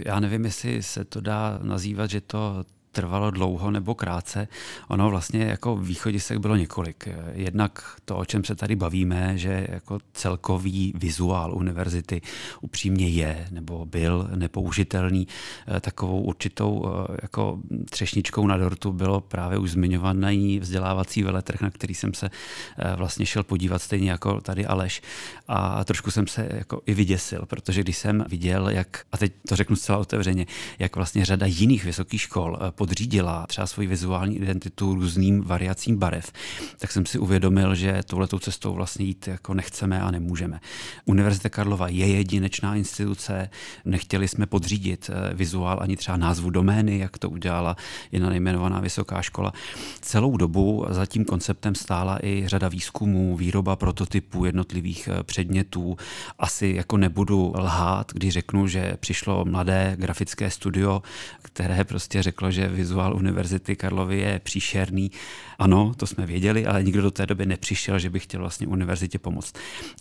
Já 0.05 0.21
nevím, 0.21 0.45
jestli 0.45 0.83
se 0.83 1.05
to 1.05 1.21
dá 1.21 1.59
nazývat, 1.63 2.11
že 2.11 2.21
to 2.21 2.65
trvalo 2.95 3.31
dlouho 3.31 3.71
nebo 3.71 3.95
krátce. 3.95 4.49
Ono 4.89 5.11
vlastně 5.11 5.45
jako 5.45 5.77
východisek 5.77 6.39
bylo 6.39 6.57
několik. 6.57 7.09
Jednak 7.33 7.97
to, 8.05 8.17
o 8.17 8.25
čem 8.25 8.45
se 8.45 8.55
tady 8.55 8.77
bavíme, 8.77 9.39
že 9.39 9.67
jako 9.71 9.99
celkový 10.13 10.93
vizuál 10.97 11.55
univerzity 11.55 12.21
upřímně 12.61 13.09
je 13.09 13.47
nebo 13.51 13.87
byl 13.87 14.31
nepoužitelný. 14.35 15.27
Eh, 15.69 15.81
takovou 15.81 16.21
určitou 16.21 16.85
eh, 16.87 17.17
jako 17.23 17.59
třešničkou 17.91 18.47
na 18.47 18.57
dortu 18.57 18.93
bylo 18.93 19.21
právě 19.21 19.59
už 19.59 19.71
zmiňovaný 19.71 20.61
vzdělávací 20.61 21.23
veletrh, 21.23 21.61
na 21.61 21.71
který 21.71 21.95
jsem 21.95 22.15
se 22.15 22.31
eh, 22.31 22.97
vlastně 22.97 23.27
šel 23.27 23.43
podívat 23.43 23.83
stejně 23.83 24.11
jako 24.11 24.41
tady 24.41 24.67
Aleš. 24.67 25.03
A 25.49 25.85
trošku 25.85 26.11
jsem 26.11 26.27
se 26.27 26.49
jako 26.53 26.83
i 26.87 26.95
vyděsil, 26.95 27.47
protože 27.47 27.81
když 27.81 27.99
jsem 27.99 28.25
viděl, 28.29 28.69
jak, 28.69 29.07
a 29.13 29.17
teď 29.17 29.33
to 29.49 29.57
řeknu 29.57 29.77
zcela 29.77 29.99
otevřeně, 29.99 30.47
jak 30.79 30.97
vlastně 30.97 31.25
řada 31.25 31.47
jiných 31.47 31.85
vysokých 31.85 32.21
škol 32.21 32.59
podřídila 32.85 33.47
třeba 33.47 33.67
svoji 33.67 33.89
vizuální 33.89 34.37
identitu 34.37 34.95
různým 34.95 35.43
variacím 35.43 35.99
barev, 35.99 36.33
tak 36.79 36.93
jsem 36.93 37.07
si 37.07 37.19
uvědomil, 37.19 37.75
že 37.75 38.03
touhletou 38.07 38.39
cestou 38.39 38.75
vlastně 38.75 39.07
jít 39.07 39.29
jako 39.29 39.55
nechceme 39.55 40.01
a 40.01 40.11
nemůžeme. 40.11 40.61
Univerzita 41.05 41.49
Karlova 41.49 41.89
je 41.89 42.07
jedinečná 42.07 42.77
instituce, 42.77 43.51
nechtěli 43.85 44.29
jsme 44.29 44.47
podřídit 44.47 45.11
eh, 45.11 45.35
vizuál 45.35 45.79
ani 45.81 45.97
třeba 45.97 46.17
názvu 46.17 46.51
domény, 46.51 46.99
jak 46.99 47.19
to 47.19 47.31
udělala 47.31 47.77
jedna 48.13 48.31
nejmenovaná 48.31 48.81
vysoká 48.81 49.23
škola. 49.23 49.53
Celou 50.01 50.37
dobu 50.37 50.87
za 50.91 51.07
tím 51.07 51.25
konceptem 51.25 51.75
stála 51.75 52.19
i 52.23 52.45
řada 52.47 52.69
výzkumů, 52.69 53.37
výroba 53.37 53.77
prototypů 53.77 54.45
jednotlivých 54.45 55.09
eh, 55.09 55.23
předmětů. 55.23 55.97
Asi 56.39 56.73
jako 56.77 56.97
nebudu 56.97 57.53
lhát, 57.57 58.13
když 58.13 58.33
řeknu, 58.33 58.69
že 58.69 58.97
přišlo 59.01 59.45
mladé 59.45 59.97
grafické 59.99 60.51
studio, 60.51 61.03
které 61.43 61.85
prostě 61.85 62.23
řeklo, 62.23 62.51
že 62.51 62.69
vizuál 62.75 63.17
Univerzity 63.17 63.77
Karlovy 63.77 64.19
je 64.19 64.41
příšerný. 64.45 65.11
Ano, 65.59 65.93
to 65.97 66.07
jsme 66.07 66.27
věděli, 66.27 66.67
ale 66.67 66.83
nikdo 66.83 67.03
do 67.03 67.11
té 67.11 67.27
doby 67.27 67.47
nepřišel, 67.47 67.99
že 67.99 68.11
by 68.11 68.21
chtěl 68.21 68.41
vlastně 68.41 68.67
univerzitě 68.67 69.19
pomoct. 69.19 69.55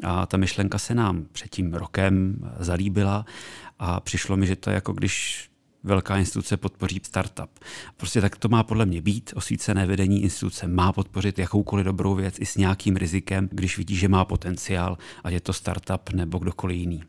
A 0.04 0.26
ta 0.26 0.38
myšlenka 0.38 0.78
se 0.78 0.96
nám 0.96 1.26
před 1.32 1.50
tím 1.50 1.74
rokem 1.74 2.36
zalíbila 2.60 3.26
a 3.80 4.00
přišlo 4.00 4.38
mi, 4.38 4.48
že 4.48 4.56
to 4.56 4.70
je 4.70 4.74
jako 4.74 4.94
když 4.94 5.50
velká 5.84 6.18
instituce 6.18 6.58
podpoří 6.58 7.02
startup. 7.04 7.60
Prostě 7.98 8.22
tak 8.22 8.36
to 8.38 8.50
má 8.50 8.64
podle 8.64 8.86
mě 8.86 9.02
být. 9.02 9.34
Osvícené 9.36 9.86
vedení 9.86 10.24
instituce 10.24 10.68
má 10.68 10.94
podpořit 10.94 11.40
jakoukoliv 11.40 11.86
dobrou 11.86 12.16
věc 12.16 12.36
i 12.40 12.46
s 12.46 12.58
nějakým 12.58 12.96
rizikem, 12.96 13.50
když 13.52 13.78
vidí, 13.78 13.96
že 13.96 14.08
má 14.08 14.26
potenciál, 14.26 14.98
a 15.24 15.30
je 15.30 15.42
to 15.42 15.54
startup 15.54 16.10
nebo 16.14 16.38
kdokoliv 16.38 16.78
jiný. 16.78 17.04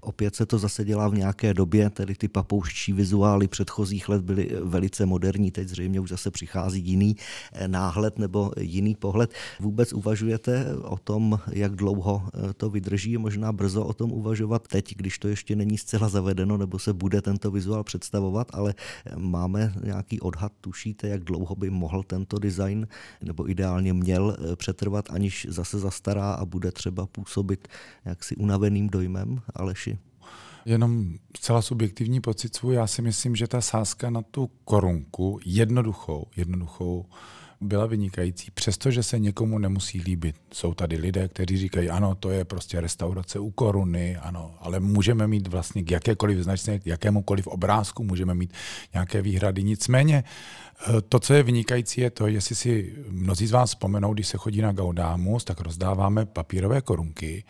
Opět 0.00 0.36
se 0.36 0.46
to 0.46 0.58
zase 0.58 0.84
dělá 0.84 1.08
v 1.08 1.14
nějaké 1.14 1.54
době, 1.54 1.90
tedy 1.90 2.14
ty 2.14 2.28
papouští 2.28 2.92
vizuály 2.92 3.48
předchozích 3.48 4.08
let 4.08 4.22
byly 4.22 4.50
velice 4.62 5.06
moderní, 5.06 5.50
teď 5.50 5.68
zřejmě 5.68 6.00
už 6.00 6.10
zase 6.10 6.30
přichází 6.30 6.80
jiný 6.80 7.16
eh, 7.52 7.68
náhled 7.68 8.18
nebo 8.18 8.52
jiný 8.60 8.94
pohled. 8.94 9.30
Vůbec 9.60 9.92
uvažujete 9.92 10.66
o 10.82 10.98
tom, 10.98 11.40
jak 11.52 11.76
dlouho 11.76 12.22
eh, 12.26 12.52
to 12.52 12.70
vydrží, 12.70 13.18
možná 13.18 13.52
brzo 13.52 13.84
o 13.84 13.92
tom 13.92 14.12
uvažovat 14.12 14.68
teď, 14.68 14.94
když 14.96 15.18
to 15.18 15.28
ještě 15.28 15.56
není 15.56 15.78
zcela 15.78 16.08
zavedeno, 16.08 16.56
nebo 16.56 16.78
se 16.78 16.92
bude 16.92 17.22
tento 17.22 17.50
vizuál 17.50 17.84
představovat, 17.84 18.48
ale 18.52 18.74
eh, 19.06 19.12
máme 19.16 19.74
nějaký 19.84 20.20
odhad, 20.20 20.52
tušíte, 20.60 21.08
jak 21.08 21.24
dlouho 21.24 21.54
by 21.54 21.70
mohl 21.70 22.02
tento 22.02 22.38
design, 22.38 22.88
nebo 23.22 23.50
ideálně 23.50 23.92
měl 23.92 24.36
přetrvat, 24.56 25.10
aniž 25.10 25.46
zase 25.50 25.78
zastará 25.78 26.32
a 26.32 26.44
bude 26.44 26.72
třeba 26.72 27.06
působit 27.06 27.68
jaksi 28.04 28.36
unaveným 28.36 28.88
dojmem, 28.88 29.40
ale 29.54 29.65
Aleši? 29.66 29.98
Jenom 30.64 31.12
zcela 31.36 31.62
subjektivní 31.62 32.20
pocit 32.20 32.56
svůj, 32.56 32.74
já 32.74 32.86
si 32.86 33.02
myslím, 33.02 33.36
že 33.36 33.48
ta 33.48 33.60
sázka 33.60 34.10
na 34.10 34.22
tu 34.22 34.50
korunku, 34.64 35.40
jednoduchou, 35.44 36.26
jednoduchou, 36.36 37.06
byla 37.60 37.86
vynikající, 37.86 38.50
přestože 38.50 39.02
se 39.02 39.18
někomu 39.18 39.58
nemusí 39.58 40.00
líbit. 40.00 40.36
Jsou 40.52 40.74
tady 40.74 40.96
lidé, 40.96 41.28
kteří 41.28 41.56
říkají, 41.56 41.90
ano, 41.90 42.14
to 42.14 42.30
je 42.30 42.44
prostě 42.44 42.80
restaurace 42.80 43.38
u 43.38 43.50
koruny, 43.50 44.16
ano, 44.16 44.54
ale 44.60 44.80
můžeme 44.80 45.26
mít 45.26 45.46
vlastně 45.48 45.82
k 45.82 45.90
jakékoliv 45.90 46.38
značce, 46.38 46.78
k 46.78 46.86
jakémukoliv 46.86 47.46
obrázku, 47.46 48.04
můžeme 48.04 48.34
mít 48.34 48.52
nějaké 48.92 49.22
výhrady. 49.22 49.62
Nicméně 49.62 50.24
eh, 50.24 51.00
to, 51.00 51.20
co 51.20 51.34
je 51.34 51.42
vynikající, 51.42 52.00
je 52.00 52.10
to, 52.10 52.26
jestli 52.26 52.54
si 52.54 52.96
mnozí 53.08 53.46
z 53.46 53.52
vás 53.52 53.70
vzpomenou, 53.70 54.14
když 54.14 54.28
se 54.28 54.38
chodí 54.38 54.60
na 54.60 54.72
Gaudámus, 54.72 55.44
tak 55.44 55.60
rozdáváme 55.60 56.26
papírové 56.26 56.80
korunky 56.80 57.44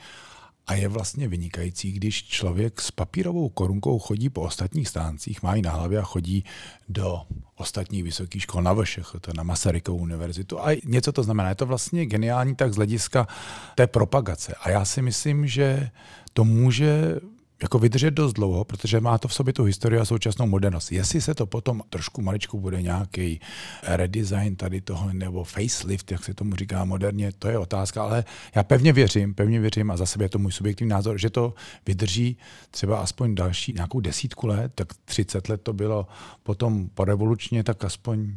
a 0.67 0.75
je 0.75 0.89
vlastně 0.89 1.29
vynikající, 1.29 1.93
když 1.93 2.25
člověk 2.25 2.81
s 2.81 2.91
papírovou 2.91 3.49
korunkou 3.49 3.99
chodí 3.99 4.29
po 4.29 4.41
ostatních 4.41 4.89
stáncích, 4.89 5.43
má 5.43 5.55
ji 5.55 5.63
na 5.63 5.71
hlavě 5.71 5.99
a 5.99 6.03
chodí 6.03 6.45
do 6.89 7.23
ostatních 7.57 8.05
vysokých 8.05 8.43
škol 8.43 8.63
na 8.63 8.75
VŠH, 8.75 9.17
to 9.21 9.33
na 9.37 9.43
Masarykovou 9.43 9.99
univerzitu. 9.99 10.61
A 10.61 10.81
něco 10.85 11.13
to 11.13 11.23
znamená. 11.23 11.49
Je 11.49 11.55
to 11.55 11.67
vlastně 11.67 12.07
geniální 12.07 12.55
tak 12.55 12.73
z 12.73 12.77
hlediska 12.77 13.29
té 13.75 13.87
propagace. 13.87 14.55
A 14.61 14.71
já 14.71 14.85
si 14.85 15.03
myslím, 15.03 15.47
že 15.47 15.91
to 16.33 16.45
může 16.45 17.21
jako 17.63 17.79
vydržet 17.79 18.11
dost 18.11 18.33
dlouho, 18.33 18.65
protože 18.65 19.01
má 19.01 19.19
to 19.19 19.29
v 19.29 19.35
sobě 19.35 19.53
tu 19.53 19.65
historii 19.65 20.01
a 20.01 20.05
současnou 20.05 20.47
modernost. 20.47 20.93
Jestli 20.93 21.21
se 21.21 21.35
to 21.35 21.47
potom 21.47 21.83
trošku 21.91 22.23
maličku 22.23 22.61
bude 22.61 22.83
nějaký 22.83 23.41
redesign 23.83 24.57
tady 24.57 24.81
toho, 24.81 25.13
nebo 25.13 25.45
facelift, 25.45 26.11
jak 26.11 26.25
se 26.25 26.35
tomu 26.35 26.57
říká 26.57 26.85
moderně, 26.85 27.33
to 27.39 27.49
je 27.49 27.59
otázka, 27.59 28.03
ale 28.03 28.25
já 28.55 28.63
pevně 28.63 28.93
věřím, 28.93 29.35
pevně 29.35 29.61
věřím 29.61 29.91
a 29.91 29.97
za 29.97 30.07
sebe 30.07 30.25
je 30.25 30.29
to 30.29 30.39
můj 30.39 30.53
subjektivní 30.53 30.91
názor, 30.91 31.19
že 31.19 31.31
to 31.31 31.55
vydrží 31.87 32.37
třeba 32.71 32.99
aspoň 32.99 33.35
další 33.35 33.73
nějakou 33.73 34.01
desítku 34.01 34.47
let, 34.47 34.73
tak 34.75 34.95
30 35.05 35.49
let 35.49 35.63
to 35.63 35.73
bylo 35.73 36.07
potom 36.43 36.89
po 36.89 37.05
revolučně, 37.05 37.65
tak 37.65 37.85
aspoň 37.85 38.35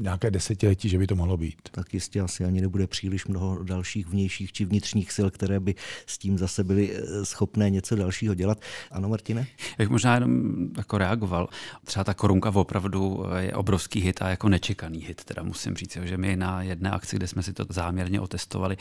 nějaké 0.00 0.30
desetiletí, 0.30 0.88
že 0.88 0.98
by 0.98 1.06
to 1.06 1.16
mohlo 1.16 1.36
být. 1.36 1.68
Tak 1.70 1.94
jistě 1.94 2.20
asi 2.20 2.44
ani 2.44 2.60
nebude 2.60 2.86
příliš 2.86 3.26
mnoho 3.26 3.62
dalších 3.62 4.06
vnějších 4.06 4.52
či 4.52 4.64
vnitřních 4.64 5.12
sil, 5.16 5.28
které 5.30 5.60
by 5.60 5.74
s 6.06 6.18
tím 6.18 6.38
zase 6.38 6.64
byly 6.64 6.92
eh, 6.96 7.24
schopné 7.24 7.70
něco 7.70 7.96
dalšího 7.96 8.34
dělat. 8.34 8.60
Ano, 8.90 9.08
Martine? 9.08 9.46
Jak 9.78 9.90
možná 9.90 10.14
jenom 10.14 10.52
jako 10.76 10.98
reagoval. 10.98 11.48
Třeba 11.84 12.04
ta 12.04 12.14
korunka 12.14 12.50
opravdu 12.50 13.24
eh, 13.26 13.42
je 13.42 13.52
obrovský 13.52 14.00
hit 14.00 14.22
a 14.22 14.28
jako 14.28 14.48
nečekaný 14.48 14.98
hit, 14.98 15.24
teda 15.24 15.42
musím 15.42 15.76
říct, 15.76 15.98
že 16.02 16.16
my 16.16 16.36
na 16.36 16.62
jedné 16.62 16.90
akci, 16.90 17.16
kde 17.16 17.26
jsme 17.26 17.42
si 17.42 17.52
to 17.52 17.64
záměrně 17.68 18.20
otestovali, 18.20 18.76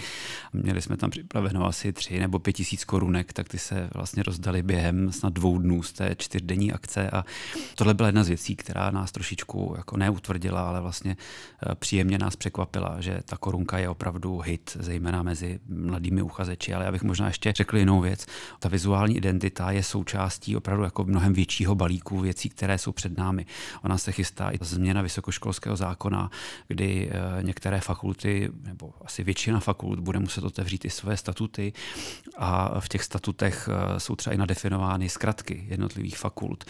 měli 0.53 0.81
jsme 0.81 0.97
tam 0.97 1.09
připraveno 1.09 1.65
asi 1.65 1.93
tři 1.93 2.19
nebo 2.19 2.39
pět 2.39 2.53
tisíc 2.53 2.83
korunek, 2.85 3.33
tak 3.33 3.49
ty 3.49 3.59
se 3.59 3.89
vlastně 3.93 4.23
rozdali 4.23 4.63
během 4.63 5.11
snad 5.11 5.33
dvou 5.33 5.57
dnů 5.57 5.83
z 5.83 5.93
té 5.93 6.15
čtyřdenní 6.17 6.71
akce 6.71 7.09
a 7.09 7.25
tohle 7.75 7.93
byla 7.93 8.07
jedna 8.07 8.23
z 8.23 8.27
věcí, 8.27 8.55
která 8.55 8.91
nás 8.91 9.11
trošičku 9.11 9.73
jako 9.77 9.97
neutvrdila, 9.97 10.69
ale 10.69 10.81
vlastně 10.81 11.08
vlastně 11.09 11.25
eh, 11.71 11.75
příjemně 11.75 12.17
nás 12.17 12.35
překvapila, 12.35 13.01
že 13.01 13.19
ta 13.25 13.37
korunka 13.37 13.77
je 13.77 13.89
opravdu 13.89 14.39
hit, 14.39 14.77
zejména 14.79 15.23
mezi 15.23 15.59
mladými 15.67 16.21
uchazeči. 16.21 16.73
Ale 16.73 16.85
já 16.85 16.91
bych 16.91 17.03
možná 17.03 17.27
ještě 17.27 17.51
řekl 17.51 17.77
jinou 17.77 18.01
věc. 18.01 18.25
Ta 18.59 18.69
vizuální 18.69 19.17
identita 19.17 19.71
je 19.71 19.83
součástí 19.83 20.55
opravdu 20.55 20.83
jako 20.83 21.03
mnohem 21.03 21.33
většího 21.33 21.75
balíku 21.75 22.19
věcí, 22.19 22.49
které 22.49 22.77
jsou 22.77 22.91
před 22.91 23.17
námi. 23.17 23.45
Ona 23.83 23.97
se 23.97 24.11
chystá 24.11 24.51
i 24.51 24.57
změna 24.61 25.01
vysokoškolského 25.01 25.75
zákona, 25.75 26.31
kdy 26.67 27.09
eh, 27.11 27.43
některé 27.43 27.79
fakulty, 27.81 28.49
nebo 28.63 28.93
asi 29.05 29.23
většina 29.23 29.59
fakult, 29.59 29.99
bude 29.99 30.19
muset 30.19 30.43
otevřít 30.43 30.85
i 30.85 30.89
své 30.89 31.17
statuty 31.17 31.73
a 32.37 32.79
v 32.79 32.89
těch 32.89 33.03
statutech 33.03 33.69
eh, 33.71 33.99
jsou 33.99 34.15
třeba 34.15 34.33
i 34.33 34.37
nadefinovány 34.37 35.09
zkratky 35.09 35.65
jednotlivých 35.69 36.17
fakult. 36.17 36.65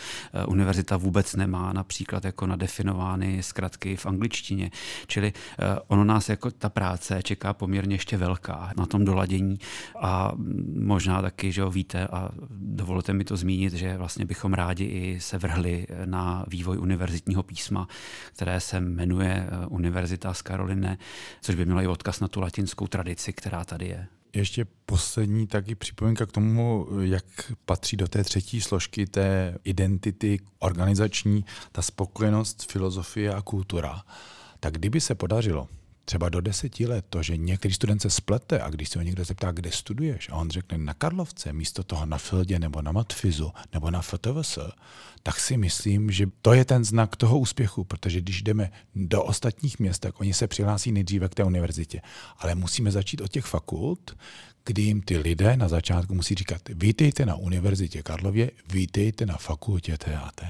Univerzita 0.48 0.98
vůbec 0.98 1.36
nemá 1.36 1.74
například 1.74 2.26
jako 2.26 2.48
nadefinovány 2.48 3.44
zkratky 3.44 3.96
v 3.96 4.06
angličtině, 4.06 4.19
čili 5.08 5.34
ono 5.88 6.04
nás 6.04 6.30
jako 6.30 6.52
ta 6.52 6.70
práce 6.70 7.24
čeká 7.24 7.54
poměrně 7.54 7.96
ještě 7.96 8.18
velká 8.18 8.72
na 8.78 8.86
tom 8.86 9.06
doladění 9.06 9.60
a 10.02 10.32
možná 10.76 11.22
taky, 11.22 11.52
že 11.52 11.62
ho 11.62 11.72
víte 11.72 12.08
a 12.08 12.30
dovolte 12.52 13.14
mi 13.14 13.24
to 13.24 13.38
zmínit, 13.38 13.74
že 13.74 13.98
vlastně 13.98 14.26
bychom 14.26 14.54
rádi 14.54 14.84
i 14.86 15.20
se 15.20 15.38
vrhli 15.38 15.88
na 16.06 16.46
vývoj 16.48 16.78
univerzitního 16.78 17.44
písma, 17.44 17.88
které 18.34 18.60
se 18.60 18.80
jmenuje 18.80 19.48
Univerzita 19.70 20.34
z 20.34 20.42
Karoline, 20.42 20.98
což 21.42 21.56
by 21.56 21.66
mělo 21.66 21.82
i 21.82 21.88
odkaz 21.88 22.20
na 22.20 22.28
tu 22.28 22.42
latinskou 22.42 22.88
tradici, 22.88 23.34
která 23.34 23.66
tady 23.66 23.88
je. 23.88 24.08
Ještě 24.34 24.66
poslední 24.86 25.48
taky 25.48 25.76
připomínka 25.76 26.26
k 26.26 26.32
tomu, 26.32 26.88
jak 27.02 27.26
patří 27.66 27.98
do 27.98 28.08
té 28.08 28.24
třetí 28.24 28.62
složky 28.62 29.08
té 29.08 29.58
identity 29.64 30.40
organizační, 30.60 31.46
ta 31.72 31.82
spokojenost, 31.82 32.72
filozofie 32.72 33.34
a 33.34 33.42
kultura. 33.42 34.04
Tak 34.60 34.74
kdyby 34.74 35.02
se 35.02 35.16
podařilo 35.16 35.68
třeba 36.10 36.30
do 36.30 36.42
deseti 36.42 36.88
let 36.88 37.06
to, 37.10 37.24
že 37.24 37.38
některý 37.38 37.74
student 37.74 38.02
se 38.02 38.10
splete 38.10 38.62
a 38.62 38.70
když 38.70 38.90
se 38.90 39.00
ho 39.00 39.04
někdo 39.04 39.26
zeptá, 39.26 39.52
kde 39.52 39.72
studuješ 39.72 40.30
a 40.30 40.36
on 40.36 40.50
řekne 40.50 40.78
na 40.78 40.94
Karlovce 40.94 41.54
místo 41.54 41.84
toho 41.84 42.06
na 42.06 42.18
Fildě 42.18 42.60
nebo 42.60 42.82
na 42.82 42.92
Matfizu 42.92 43.52
nebo 43.74 43.92
na 43.92 44.02
FTVS, 44.02 44.58
tak 45.24 45.40
si 45.40 45.58
myslím, 45.58 46.12
že 46.12 46.26
to 46.42 46.54
je 46.54 46.66
ten 46.66 46.86
znak 46.86 47.16
toho 47.16 47.40
úspěchu, 47.40 47.84
protože 47.84 48.22
když 48.22 48.42
jdeme 48.42 48.72
do 48.96 49.24
ostatních 49.24 49.80
měst, 49.80 50.00
tak 50.00 50.22
oni 50.22 50.34
se 50.34 50.48
přihlásí 50.48 50.92
nejdříve 50.92 51.30
k 51.30 51.36
té 51.36 51.44
univerzitě. 51.44 52.02
Ale 52.38 52.56
musíme 52.56 52.92
začít 52.92 53.22
od 53.22 53.32
těch 53.32 53.46
fakult, 53.46 54.18
kdy 54.66 54.82
jim 54.82 55.02
ty 55.02 55.18
lidé 55.18 55.58
na 55.58 55.68
začátku 55.68 56.16
musí 56.16 56.36
říkat, 56.36 56.62
vítejte 56.70 57.26
na 57.26 57.36
Univerzitě 57.36 58.04
Karlově, 58.04 58.52
vítejte 58.72 59.26
na 59.26 59.38
fakultě 59.38 59.98
TAT. 59.98 60.42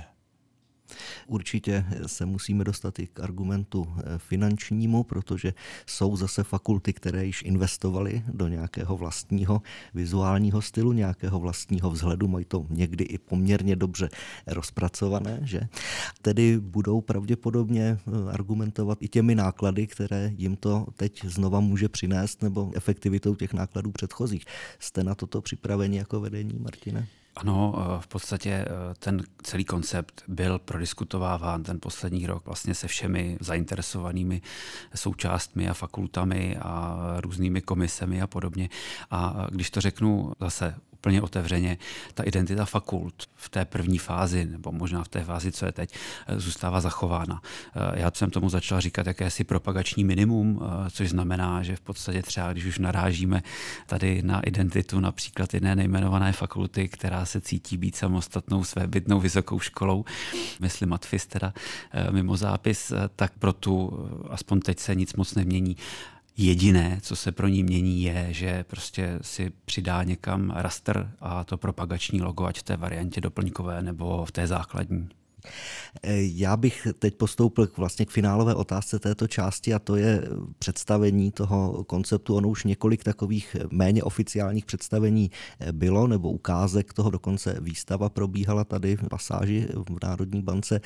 Určitě 1.27 1.86
se 2.05 2.25
musíme 2.25 2.63
dostat 2.63 3.00
i 3.00 3.08
k 3.08 3.19
argumentu 3.19 3.88
eh, 3.98 4.17
finančnímu, 4.17 5.03
protože 5.03 5.53
jsou 5.86 6.15
zase 6.15 6.43
fakulty, 6.43 6.93
které 6.93 7.25
již 7.25 7.41
investovaly 7.41 8.24
do 8.27 8.48
nějakého 8.48 8.98
vlastního 8.98 9.62
vizuálního 9.93 10.62
stylu, 10.62 10.93
nějakého 10.93 11.39
vlastního 11.39 11.89
vzhledu, 11.91 12.27
mají 12.27 12.46
to 12.46 12.65
někdy 12.69 13.03
i 13.03 13.17
poměrně 13.17 13.75
dobře 13.75 14.10
rozpracované, 14.48 15.39
že? 15.43 15.62
Tedy 16.22 16.60
budou 16.60 17.01
pravděpodobně 17.01 17.98
eh, 18.08 18.31
argumentovat 18.31 18.98
i 19.01 19.08
těmi 19.08 19.36
náklady, 19.36 19.88
které 19.88 20.31
jim 20.38 20.55
to 20.55 20.88
teď 20.96 21.25
znova 21.25 21.60
může 21.60 21.89
přinést, 21.89 22.41
nebo 22.41 22.72
efektivitou 22.75 23.36
těch 23.36 23.53
nákladů 23.53 23.91
předchozích. 23.91 24.46
Jste 24.79 25.03
na 25.03 25.15
toto 25.15 25.41
připraveni 25.41 25.98
jako 25.98 26.19
vedení, 26.19 26.60
Martine? 26.60 27.08
Ano, 27.36 27.75
eh, 27.77 28.01
v 28.01 28.07
podstatě 28.07 28.50
eh, 28.50 28.65
ten 29.00 29.24
celý 29.43 29.65
koncept 29.65 30.24
byl 30.27 30.59
prodiskutováván 30.59 31.63
ten 31.63 31.79
poslední 31.79 32.27
rok 32.27 32.45
vlastně 32.45 32.75
se 32.75 32.88
všemi 32.88 33.38
zainteresovanými 33.39 34.41
součástmi 34.95 35.69
a 35.69 35.74
fakultami 35.74 36.57
a 36.57 36.98
různými 37.19 37.62
komisemi 37.62 38.21
a 38.21 38.27
podobně. 38.27 38.69
A 39.12 39.48
když 39.51 39.70
to 39.72 39.81
řeknu 39.81 40.33
zase 40.39 40.75
úplně 41.00 41.22
otevřeně, 41.22 41.77
ta 42.14 42.24
identita 42.24 42.66
fakult 42.66 43.14
v 43.35 43.50
té 43.50 43.66
první 43.66 43.98
fázi, 43.98 44.46
nebo 44.46 44.72
možná 44.72 45.03
v 45.03 45.07
té 45.07 45.24
fázi, 45.24 45.51
co 45.51 45.66
je 45.66 45.72
teď, 45.72 45.94
eh, 46.27 46.40
zůstává 46.40 46.81
zachována. 46.81 47.42
Eh, 47.75 48.00
já 48.00 48.12
jsem 48.14 48.31
tomu 48.31 48.50
začal 48.50 48.81
říkat 48.81 49.07
jakési 49.07 49.44
propagační 49.44 50.03
minimum, 50.03 50.59
eh, 50.62 50.90
což 50.90 51.09
znamená, 51.09 51.64
že 51.64 51.75
v 51.75 51.81
podstatě 51.81 52.22
třeba, 52.22 52.51
když 52.51 52.66
už 52.66 52.79
narážíme 52.79 53.44
tady 53.88 54.22
na 54.22 54.40
identitu 54.40 55.00
například 55.00 55.53
jedné 55.53 55.75
nejmenované 55.75 56.31
fakulty, 56.33 56.88
která 56.88 57.25
se 57.25 57.42
cítí 57.42 57.77
být 57.77 57.96
samostatnou 57.96 58.64
svébytnou 58.64 59.20
vysokou 59.20 59.59
školou, 59.59 60.05
myslím 60.59 60.90
Matfis 60.90 61.27
teda 61.27 61.53
mimo 62.12 62.38
zápis, 62.38 62.94
tak 63.16 63.31
pro 63.40 63.53
tu 63.53 63.92
aspoň 64.29 64.59
teď 64.59 64.79
se 64.79 64.96
nic 64.96 65.14
moc 65.14 65.35
nemění. 65.35 65.77
Jediné, 66.42 67.00
co 67.02 67.16
se 67.16 67.32
pro 67.32 67.48
ní 67.48 67.64
mění, 67.64 68.04
je, 68.04 68.28
že 68.30 68.64
prostě 68.64 69.20
si 69.22 69.52
přidá 69.66 70.04
někam 70.04 70.52
raster 70.56 71.12
a 71.20 71.44
to 71.44 71.58
propagační 71.58 72.22
logo, 72.22 72.46
ať 72.46 72.60
v 72.60 72.64
té 72.64 72.78
variantě 72.78 73.22
doplňkové 73.22 73.82
nebo 73.82 74.25
v 74.25 74.32
té 74.32 74.48
základní. 74.48 75.10
Já 76.18 76.58
bych 76.58 76.88
teď 77.00 77.16
postoupil 77.16 77.68
k 77.68 77.78
vlastně 77.78 78.06
k 78.06 78.10
finálové 78.10 78.56
otázce 78.56 79.00
této 79.00 79.28
části 79.28 79.74
a 79.74 79.80
to 79.80 79.96
je 79.96 80.24
představení 80.60 81.32
toho 81.32 81.84
konceptu. 81.84 82.36
Ono 82.36 82.50
už 82.50 82.64
několik 82.64 83.04
takových 83.04 83.56
méně 83.72 84.04
oficiálních 84.04 84.66
představení 84.66 85.32
bylo 85.72 86.08
nebo 86.08 86.32
ukázek 86.32 86.94
toho, 86.94 87.10
dokonce 87.10 87.58
výstava 87.62 88.10
probíhala 88.10 88.64
tady 88.64 88.96
v 88.96 89.08
pasáži 89.10 89.68
v 89.90 89.98
Národní 90.04 90.42
bance. 90.42 90.82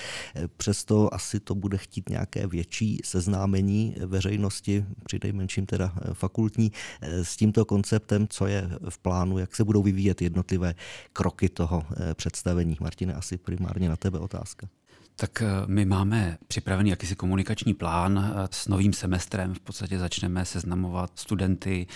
Přesto 0.58 1.14
asi 1.14 1.40
to 1.40 1.56
bude 1.56 1.78
chtít 1.78 2.10
nějaké 2.10 2.48
větší 2.48 3.00
seznámení 3.04 3.96
veřejnosti, 4.06 4.86
přidejmenším 5.04 5.66
teda 5.66 5.94
fakultní, 6.14 6.72
s 7.02 7.38
tímto 7.38 7.66
konceptem, 7.66 8.28
co 8.28 8.48
je 8.48 8.70
v 8.90 8.98
plánu, 8.98 9.38
jak 9.38 9.56
se 9.56 9.64
budou 9.64 9.84
vyvíjet 9.84 10.22
jednotlivé 10.22 10.76
kroky 11.14 11.50
toho 11.50 11.84
představení. 12.14 12.78
Martine, 12.80 13.14
asi 13.14 13.38
primárně 13.38 13.90
na 13.90 13.96
tebe 13.96 14.20
otázka 14.20 14.43
otázka. 14.44 14.68
Tak 15.16 15.42
eh, 15.42 15.48
my 15.66 15.86
máme 15.86 16.38
připravený 16.48 16.90
jakýsi 16.90 17.16
komunikační 17.16 17.74
plán 17.74 18.34
eh, 18.36 18.48
s 18.52 18.68
novým 18.68 18.94
semestrem. 18.94 19.54
V 19.54 19.60
podstatě 19.60 20.00
začneme 20.00 20.46
seznamovat 20.46 21.12
studenty, 21.16 21.88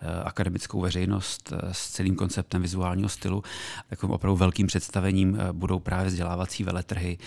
eh, 0.00 0.22
akademickou 0.22 0.80
veřejnost 0.80 1.52
s 1.72 1.90
celým 1.90 2.16
konceptem 2.16 2.62
vizuálního 2.62 3.08
stylu. 3.08 3.42
Takovým 3.90 4.14
opravdu 4.14 4.36
velkým 4.36 4.66
představením 4.66 5.38
budou 5.52 5.78
právě 5.78 6.06
vzdělávací 6.06 6.64
veletrhy, 6.64 7.18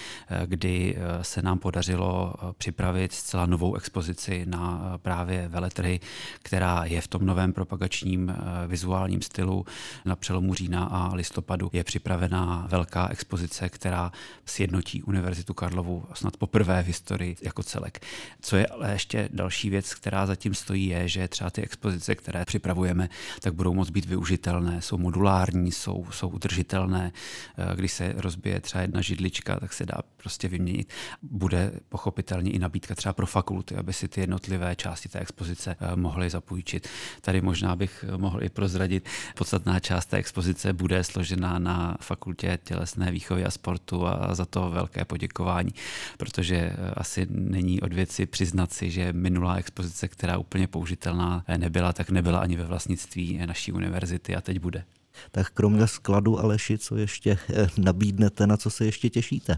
kdy 0.45 0.97
se 1.21 1.41
nám 1.41 1.59
podařilo 1.59 2.33
připravit 2.57 3.13
zcela 3.13 3.45
novou 3.45 3.75
expozici 3.75 4.45
na 4.45 4.93
právě 4.97 5.47
veletrhy, 5.47 5.99
která 6.43 6.85
je 6.85 7.01
v 7.01 7.07
tom 7.07 7.25
novém 7.25 7.53
propagačním 7.53 8.35
vizuálním 8.67 9.21
stylu 9.21 9.65
na 10.05 10.15
přelomu 10.15 10.53
října 10.53 10.83
a 10.83 11.15
listopadu. 11.15 11.69
Je 11.73 11.83
připravená 11.83 12.67
velká 12.69 13.07
expozice, 13.07 13.69
která 13.69 14.11
sjednotí 14.45 15.03
univerzitu 15.03 15.34
Univerzitu 15.35 15.53
Karlovu 15.53 16.05
snad 16.13 16.37
poprvé 16.37 16.83
v 16.83 16.85
historii 16.85 17.35
jako 17.41 17.63
celek. 17.63 17.99
Co 18.41 18.55
je 18.55 18.67
ale 18.67 18.91
ještě 18.91 19.29
další 19.33 19.69
věc, 19.69 19.93
která 19.93 20.25
zatím 20.25 20.53
stojí, 20.53 20.87
je, 20.87 21.07
že 21.07 21.27
třeba 21.27 21.49
ty 21.49 21.61
expozice, 21.61 22.15
které 22.15 22.45
připravujeme, 22.45 23.09
tak 23.41 23.53
budou 23.53 23.73
moct 23.73 23.89
být 23.89 24.05
využitelné, 24.05 24.81
jsou 24.81 24.97
modulární, 24.97 25.71
jsou, 25.71 26.05
jsou 26.11 26.29
udržitelné. 26.29 27.11
Eh, 27.57 27.75
když 27.75 27.91
se 27.91 28.13
rozbije 28.17 28.61
třeba 28.61 28.81
jedna 28.81 29.01
židlička, 29.01 29.59
tak 29.59 29.73
se 29.73 29.85
dá 29.85 29.97
prostě 30.17 30.47
vyměnit. 30.47 30.93
Bude 31.21 31.71
pochopitelně 31.89 32.51
i 32.51 32.59
nabídka 32.59 32.95
třeba 32.95 33.13
pro 33.13 33.25
fakulty, 33.25 33.75
aby 33.75 33.93
si 33.93 34.07
ty 34.07 34.21
jednotlivé 34.21 34.75
části 34.75 35.09
té 35.09 35.19
expozice 35.19 35.75
eh, 35.79 35.95
mohly 35.95 36.29
zapůjčit. 36.29 36.87
Tady 37.21 37.41
možná 37.41 37.75
bych 37.75 38.05
eh, 38.07 38.17
mohl 38.17 38.43
i 38.43 38.49
prozradit, 38.49 39.09
podstatná 39.37 39.79
část 39.79 40.05
té 40.05 40.17
expozice 40.17 40.73
bude 40.73 41.03
složena 41.03 41.59
na 41.59 41.97
fakultě 42.01 42.59
tělesné 42.63 43.11
výchovy 43.11 43.45
a 43.45 43.51
sportu 43.51 44.07
a 44.07 44.35
za 44.35 44.45
to 44.45 44.71
velké 44.71 45.05
poděkování 45.05 45.24
poděkování, 45.35 45.71
protože 46.17 46.55
eh, 46.55 46.75
asi 46.93 47.27
není 47.29 47.81
od 47.81 47.93
věci 47.93 48.25
přiznat 48.25 48.73
si, 48.73 48.91
že 48.91 49.13
minulá 49.13 49.55
expozice, 49.55 50.07
která 50.07 50.37
úplně 50.37 50.67
použitelná 50.67 51.43
nebyla, 51.57 51.93
tak 51.93 52.09
nebyla 52.09 52.39
ani 52.39 52.55
ve 52.55 52.65
vlastnictví 52.65 53.39
naší 53.45 53.71
univerzity 53.71 54.35
a 54.35 54.41
teď 54.41 54.59
bude. 54.59 54.83
Tak 55.31 55.49
kromě 55.49 55.87
skladu 55.87 56.39
Aleši, 56.39 56.77
co 56.77 56.97
ještě 56.97 57.37
eh, 57.53 57.67
nabídnete, 57.77 58.47
na 58.47 58.57
co 58.57 58.69
se 58.69 58.85
ještě 58.85 59.09
těšíte? 59.09 59.57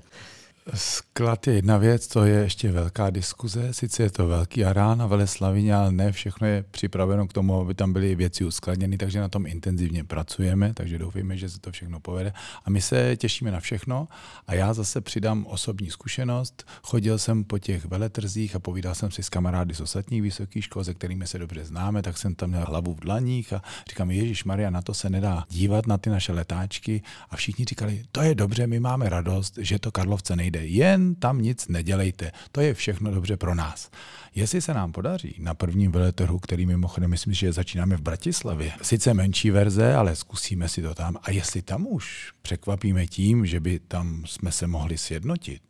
Sklad 0.73 1.47
je 1.47 1.53
jedna 1.53 1.77
věc, 1.77 2.08
to 2.08 2.25
je 2.25 2.39
ještě 2.39 2.71
velká 2.71 3.10
diskuze. 3.10 3.73
Sice 3.73 4.03
je 4.03 4.10
to 4.10 4.27
velký 4.27 4.65
arán 4.65 5.01
a 5.01 5.08
Veleslavině, 5.08 5.75
ale 5.75 5.91
ne 5.91 6.12
všechno 6.12 6.47
je 6.47 6.63
připraveno 6.71 7.27
k 7.27 7.34
tomu, 7.34 7.62
aby 7.62 7.73
tam 7.73 7.93
byly 7.93 8.15
věci 8.15 8.45
uskladněny, 8.45 8.97
takže 8.97 9.19
na 9.19 9.30
tom 9.30 9.45
intenzivně 9.45 10.03
pracujeme, 10.03 10.73
takže 10.73 10.97
doufejme, 10.97 11.38
že 11.38 11.49
se 11.49 11.60
to 11.60 11.71
všechno 11.71 11.99
povede. 11.99 12.34
A 12.65 12.69
my 12.69 12.82
se 12.82 13.17
těšíme 13.17 13.51
na 13.51 13.60
všechno 13.60 14.08
a 14.47 14.53
já 14.53 14.73
zase 14.73 15.01
přidám 15.01 15.45
osobní 15.45 15.89
zkušenost. 15.89 16.67
Chodil 16.84 17.17
jsem 17.17 17.43
po 17.43 17.60
těch 17.60 17.86
veletrzích 17.86 18.56
a 18.56 18.60
povídal 18.60 18.95
jsem 18.95 19.12
si 19.12 19.23
s 19.23 19.30
kamarády 19.30 19.73
z 19.73 19.82
ostatních 19.82 20.21
vysokých 20.21 20.63
škol, 20.63 20.84
se 20.84 20.93
kterými 20.93 21.27
se 21.27 21.39
dobře 21.39 21.65
známe, 21.65 22.01
tak 22.01 22.17
jsem 22.17 22.36
tam 22.36 22.49
měl 22.49 22.65
hlavu 22.65 22.93
v 22.93 22.99
dlaních 22.99 23.53
a 23.53 23.62
říkám, 23.89 24.12
Ježíš 24.12 24.43
Maria, 24.43 24.69
na 24.69 24.82
to 24.82 24.93
se 24.93 25.10
nedá 25.10 25.43
dívat 25.49 25.88
na 25.88 25.97
ty 25.97 26.10
naše 26.10 26.34
letáčky. 26.34 27.01
A 27.30 27.36
všichni 27.36 27.65
říkali, 27.65 28.03
to 28.12 28.21
je 28.21 28.36
dobře, 28.36 28.67
my 28.67 28.80
máme 28.80 29.10
radost, 29.10 29.58
že 29.62 29.80
to 29.80 29.91
Karlovce 29.91 30.36
nejde 30.36 30.57
nejde. 30.58 30.76
Jen 30.76 31.15
tam 31.15 31.41
nic 31.41 31.67
nedělejte. 31.67 32.32
To 32.52 32.62
je 32.62 32.74
všechno 32.74 33.12
dobře 33.12 33.38
pro 33.38 33.56
nás. 33.56 33.89
Jestli 34.36 34.62
se 34.62 34.74
nám 34.74 34.91
podaří 34.91 35.36
na 35.39 35.54
prvním 35.54 35.91
veletrhu, 35.91 36.39
který 36.39 36.65
mimochodem 36.65 37.10
myslím, 37.10 37.34
že 37.34 37.54
začínáme 37.54 37.98
v 37.98 38.02
Bratislavě, 38.02 38.72
sice 38.82 39.13
menší 39.13 39.52
verze, 39.52 39.96
ale 39.96 40.15
zkusíme 40.15 40.70
si 40.70 40.82
to 40.82 40.96
tam. 40.96 41.17
A 41.24 41.32
jestli 41.32 41.62
tam 41.62 41.88
už 41.88 42.32
překvapíme 42.41 43.08
tím, 43.08 43.46
že 43.46 43.60
by 43.60 43.80
tam 43.80 44.24
jsme 44.26 44.52
se 44.52 44.67
mohli 44.67 44.98
sjednotit, 44.98 45.62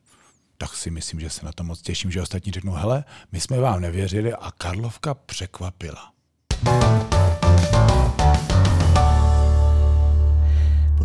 tak 0.58 0.76
si 0.76 0.91
myslím, 0.91 1.19
že 1.19 1.30
se 1.30 1.45
na 1.45 1.52
to 1.52 1.63
moc 1.63 1.82
těším, 1.82 2.12
že 2.12 2.21
ostatní 2.21 2.52
řeknou, 2.52 2.71
hele, 2.71 3.04
my 3.32 3.39
jsme 3.39 3.60
vám 3.60 3.82
nevěřili 3.82 4.34
a 4.34 4.52
Karlovka 4.52 5.13
překvapila. 5.13 6.12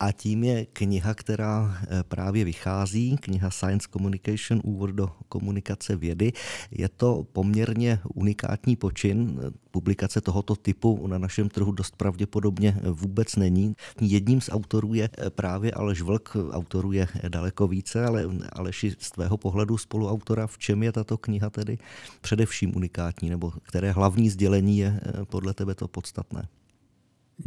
a 0.00 0.12
tím 0.12 0.44
je 0.44 0.66
kniha, 0.66 1.14
která 1.14 1.78
eh, 1.82 2.02
právě 2.02 2.44
vychází, 2.44 3.16
kniha 3.16 3.50
Science 3.50 3.88
Communication, 3.92 4.60
úvod 4.64 4.90
do 4.90 5.10
komunikace 5.28 5.96
vědy. 5.96 6.32
Je 6.70 6.88
to 6.88 7.26
poměrně 7.32 7.98
unikátní 8.14 8.76
počin, 8.76 9.40
publikace 9.70 10.20
tohoto 10.20 10.56
typu 10.56 11.06
na 11.06 11.18
našem 11.18 11.48
trhu 11.48 11.72
dost 11.72 11.96
pravděpodobně 11.96 12.80
vůbec 12.90 13.36
není. 13.36 13.74
Jedním 14.00 14.40
z 14.40 14.50
autorů 14.52 14.94
je 14.94 15.08
právě 15.28 15.72
Aleš 15.72 16.02
Vlk, 16.02 16.36
autorů 16.50 16.92
je 16.92 17.08
daleko 17.28 17.68
více, 17.68 18.04
ale 18.04 18.24
Aleši 18.52 18.94
z 18.98 19.10
tvého 19.10 19.36
pohledu 19.36 19.78
spoluautora, 19.78 20.46
v 20.46 20.58
čem 20.58 20.82
je 20.82 20.92
tato 20.92 21.18
kniha 21.18 21.50
tedy 21.50 21.78
především 22.20 22.76
unikátní, 22.76 23.30
nebo 23.30 23.50
které 23.62 23.92
hlavní 23.92 24.30
sdělení 24.30 24.78
je 24.78 25.00
podle 25.24 25.54
tebe 25.54 25.74
to 25.74 25.88
podstatné? 25.88 26.48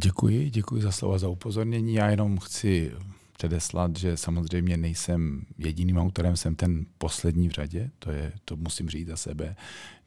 Děkuji, 0.03 0.49
děkuji 0.49 0.81
za 0.81 0.91
slova, 0.91 1.17
za 1.17 1.27
upozornění. 1.27 1.93
Já 1.93 2.09
jenom 2.09 2.37
chci 2.37 2.91
předeslat, 3.37 3.97
že 3.97 4.17
samozřejmě 4.17 4.77
nejsem 4.77 5.45
jediným 5.57 5.97
autorem, 5.97 6.37
jsem 6.37 6.55
ten 6.55 6.85
poslední 6.97 7.49
v 7.49 7.51
řadě, 7.51 7.91
to, 7.99 8.11
je, 8.11 8.33
to 8.45 8.55
musím 8.55 8.89
říct 8.89 9.07
za 9.07 9.17
sebe. 9.17 9.55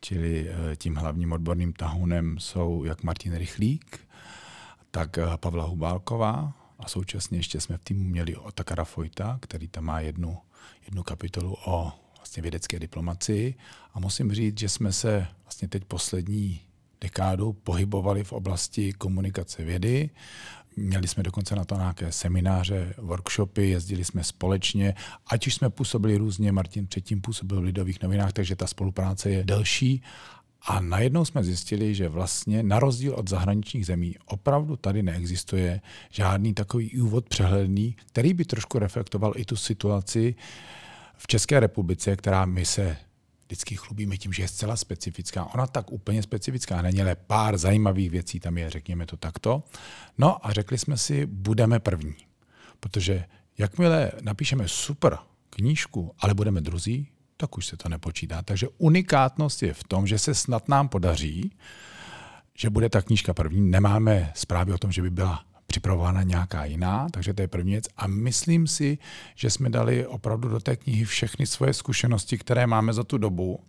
Čili 0.01 0.49
eh, 0.49 0.77
tím 0.77 0.95
hlavním 0.95 1.33
odborným 1.33 1.73
tahounem 1.73 2.39
jsou 2.39 2.85
jak 2.85 3.03
Martin 3.03 3.35
Rychlík, 3.35 4.01
tak 4.91 5.19
eh, 5.19 5.25
Pavla 5.37 5.65
Hubálková 5.65 6.53
a 6.79 6.89
současně 6.89 7.39
ještě 7.39 7.61
jsme 7.61 7.79
v 7.79 7.85
týmu 7.85 8.05
měli 8.05 8.37
Otakara 8.37 8.85
Fojta, 8.85 9.39
který 9.43 9.69
tam 9.69 9.85
má 9.85 10.01
jednu, 10.01 10.39
jednu 10.85 11.03
kapitolu 11.03 11.57
o 11.65 11.93
vlastně 12.17 12.43
vědecké 12.43 12.79
diplomaci 12.79 13.55
a 13.95 14.01
musím 14.01 14.33
říct, 14.33 14.59
že 14.59 14.69
jsme 14.69 14.93
se 14.93 15.27
vlastně 15.45 15.69
teď 15.69 15.85
poslední 15.85 16.61
dekádu 17.01 17.53
pohybovali 17.53 18.25
v 18.25 18.33
oblasti 18.33 18.93
komunikace 18.93 19.65
vědy. 19.65 20.11
Měli 20.77 21.09
jsme 21.09 21.23
dokonce 21.23 21.57
na 21.57 21.65
to 21.65 21.75
nějaké 21.75 22.13
semináře, 22.13 22.95
workshopy, 22.99 23.69
jezdili 23.71 24.05
jsme 24.05 24.25
společně, 24.25 24.95
ať 25.27 25.47
už 25.47 25.55
jsme 25.55 25.71
působili 25.71 26.17
různě, 26.17 26.53
Martin 26.53 26.87
předtím 26.87 27.21
působil 27.21 27.61
v 27.61 27.65
Lidových 27.65 28.03
novinách, 28.03 28.33
takže 28.33 28.57
ta 28.57 28.67
spolupráce 28.67 29.31
je 29.31 29.45
delší. 29.45 30.03
A 30.63 30.81
najednou 30.81 31.25
jsme 31.25 31.45
zjistili, 31.45 31.95
že 31.95 32.09
vlastně 32.09 32.63
na 32.63 32.79
rozdíl 32.79 33.15
od 33.15 33.31
zahraničních 33.31 33.87
zemí 33.87 34.15
opravdu 34.27 34.77
tady 34.77 35.03
neexistuje 35.03 35.81
žádný 36.11 36.55
takový 36.55 37.01
úvod 37.01 37.29
přehledný, 37.29 37.97
který 38.07 38.35
by 38.35 38.45
trošku 38.45 38.79
reflektoval 38.79 39.33
i 39.37 39.45
tu 39.45 39.57
situaci 39.57 40.35
v 41.17 41.27
České 41.27 41.61
republice, 41.61 42.17
která 42.17 42.47
my 42.47 42.65
se 42.65 42.97
vždycky 43.47 43.77
chlubíme 43.77 44.17
tím, 44.17 44.33
že 44.33 44.43
je 44.43 44.49
zcela 44.49 44.77
specifická. 44.77 45.45
Ona 45.55 45.67
tak 45.67 45.93
úplně 45.93 46.23
specifická 46.23 46.83
není, 46.83 47.03
ale 47.03 47.15
pár 47.15 47.59
zajímavých 47.59 48.11
věcí 48.11 48.41
tam 48.41 48.59
je, 48.59 48.71
řekněme 48.71 49.07
to 49.07 49.17
takto. 49.17 49.63
No 50.19 50.47
a 50.47 50.53
řekli 50.53 50.79
jsme 50.79 50.97
si, 50.97 51.27
budeme 51.27 51.81
první. 51.81 52.15
Protože 52.81 53.25
jakmile 53.59 54.13
napíšeme 54.21 54.69
super 54.69 55.19
knížku, 55.51 56.15
ale 56.19 56.35
budeme 56.35 56.61
druzí, 56.61 57.09
tak 57.37 57.59
už 57.59 57.67
se 57.67 57.77
to 57.77 57.89
nepočítá. 57.89 58.43
Takže 58.43 58.69
unikátnost 58.79 59.63
je 59.63 59.75
v 59.75 59.85
tom, 59.85 60.07
že 60.07 60.19
se 60.19 60.35
snad 60.35 60.69
nám 60.69 60.89
podaří, 60.89 61.53
že 62.55 62.71
bude 62.71 62.89
ta 62.89 63.03
knížka 63.03 63.35
první. 63.35 63.71
Nemáme 63.71 64.33
zprávy 64.35 64.73
o 64.73 64.79
tom, 64.79 64.93
že 64.93 65.03
by 65.03 65.11
byla 65.11 65.45
připravována 65.67 66.23
nějaká 66.23 66.65
jiná, 66.65 67.09
takže 67.11 67.35
to 67.35 67.43
je 67.43 67.49
první 67.49 67.73
věc. 67.73 67.85
A 67.97 68.07
myslím 68.07 68.67
si, 68.67 68.99
že 69.35 69.51
jsme 69.51 69.71
dali 69.71 70.07
opravdu 70.07 70.49
do 70.49 70.61
té 70.61 70.77
knihy 70.77 71.05
všechny 71.05 71.47
svoje 71.47 71.75
zkušenosti, 71.75 72.39
které 72.39 72.67
máme 72.67 72.93
za 72.93 73.05
tu 73.05 73.19
dobu 73.19 73.61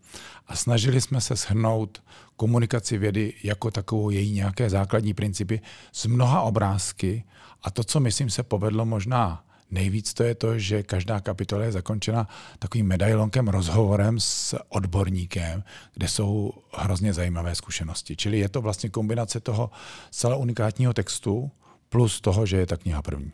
a 0.47 0.55
snažili 0.55 1.01
jsme 1.01 1.21
se 1.21 1.35
shrnout 1.35 2.03
komunikaci 2.35 2.97
vědy 2.97 3.33
jako 3.43 3.71
takovou 3.71 4.09
její 4.09 4.31
nějaké 4.31 4.69
základní 4.69 5.13
principy 5.13 5.61
z 5.91 6.05
mnoha 6.05 6.41
obrázky 6.41 7.23
a 7.63 7.71
to, 7.71 7.83
co 7.83 7.99
myslím 7.99 8.29
se 8.29 8.43
povedlo 8.43 8.85
možná 8.85 9.43
Nejvíc 9.71 10.13
to 10.13 10.23
je 10.23 10.35
to, 10.35 10.59
že 10.59 10.83
každá 10.83 11.19
kapitola 11.19 11.63
je 11.63 11.71
zakončena 11.71 12.27
takovým 12.59 12.87
medailonkem, 12.87 13.47
rozhovorem 13.47 14.19
s 14.19 14.55
odborníkem, 14.69 15.63
kde 15.93 16.07
jsou 16.07 16.53
hrozně 16.73 17.13
zajímavé 17.13 17.55
zkušenosti. 17.55 18.15
Čili 18.15 18.39
je 18.39 18.49
to 18.49 18.61
vlastně 18.61 18.89
kombinace 18.89 19.39
toho 19.39 19.71
celé 20.11 20.37
unikátního 20.37 20.93
textu, 20.93 21.51
plus 21.89 22.21
toho, 22.21 22.45
že 22.45 22.57
je 22.57 22.65
ta 22.65 22.77
kniha 22.77 23.01
první. 23.01 23.31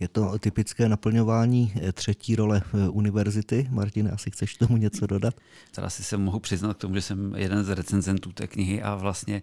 Je 0.00 0.08
to 0.08 0.38
typické 0.38 0.88
naplňování 0.88 1.72
eh, 1.76 1.92
třetí 1.92 2.36
role 2.36 2.62
eh, 2.64 2.88
univerzity. 2.88 3.68
Martin, 3.70 4.10
asi 4.14 4.30
chceš 4.30 4.56
tomu 4.56 4.76
něco 4.76 5.06
dodat? 5.06 5.34
Teda 5.70 5.90
si 5.90 6.04
se 6.04 6.16
mohu 6.16 6.38
přiznat 6.38 6.76
k 6.76 6.80
tomu, 6.80 6.94
že 6.94 7.02
jsem 7.02 7.34
jeden 7.36 7.64
z 7.64 7.68
recenzentů 7.68 8.32
té 8.32 8.46
knihy 8.46 8.82
a 8.82 8.94
vlastně, 8.94 9.42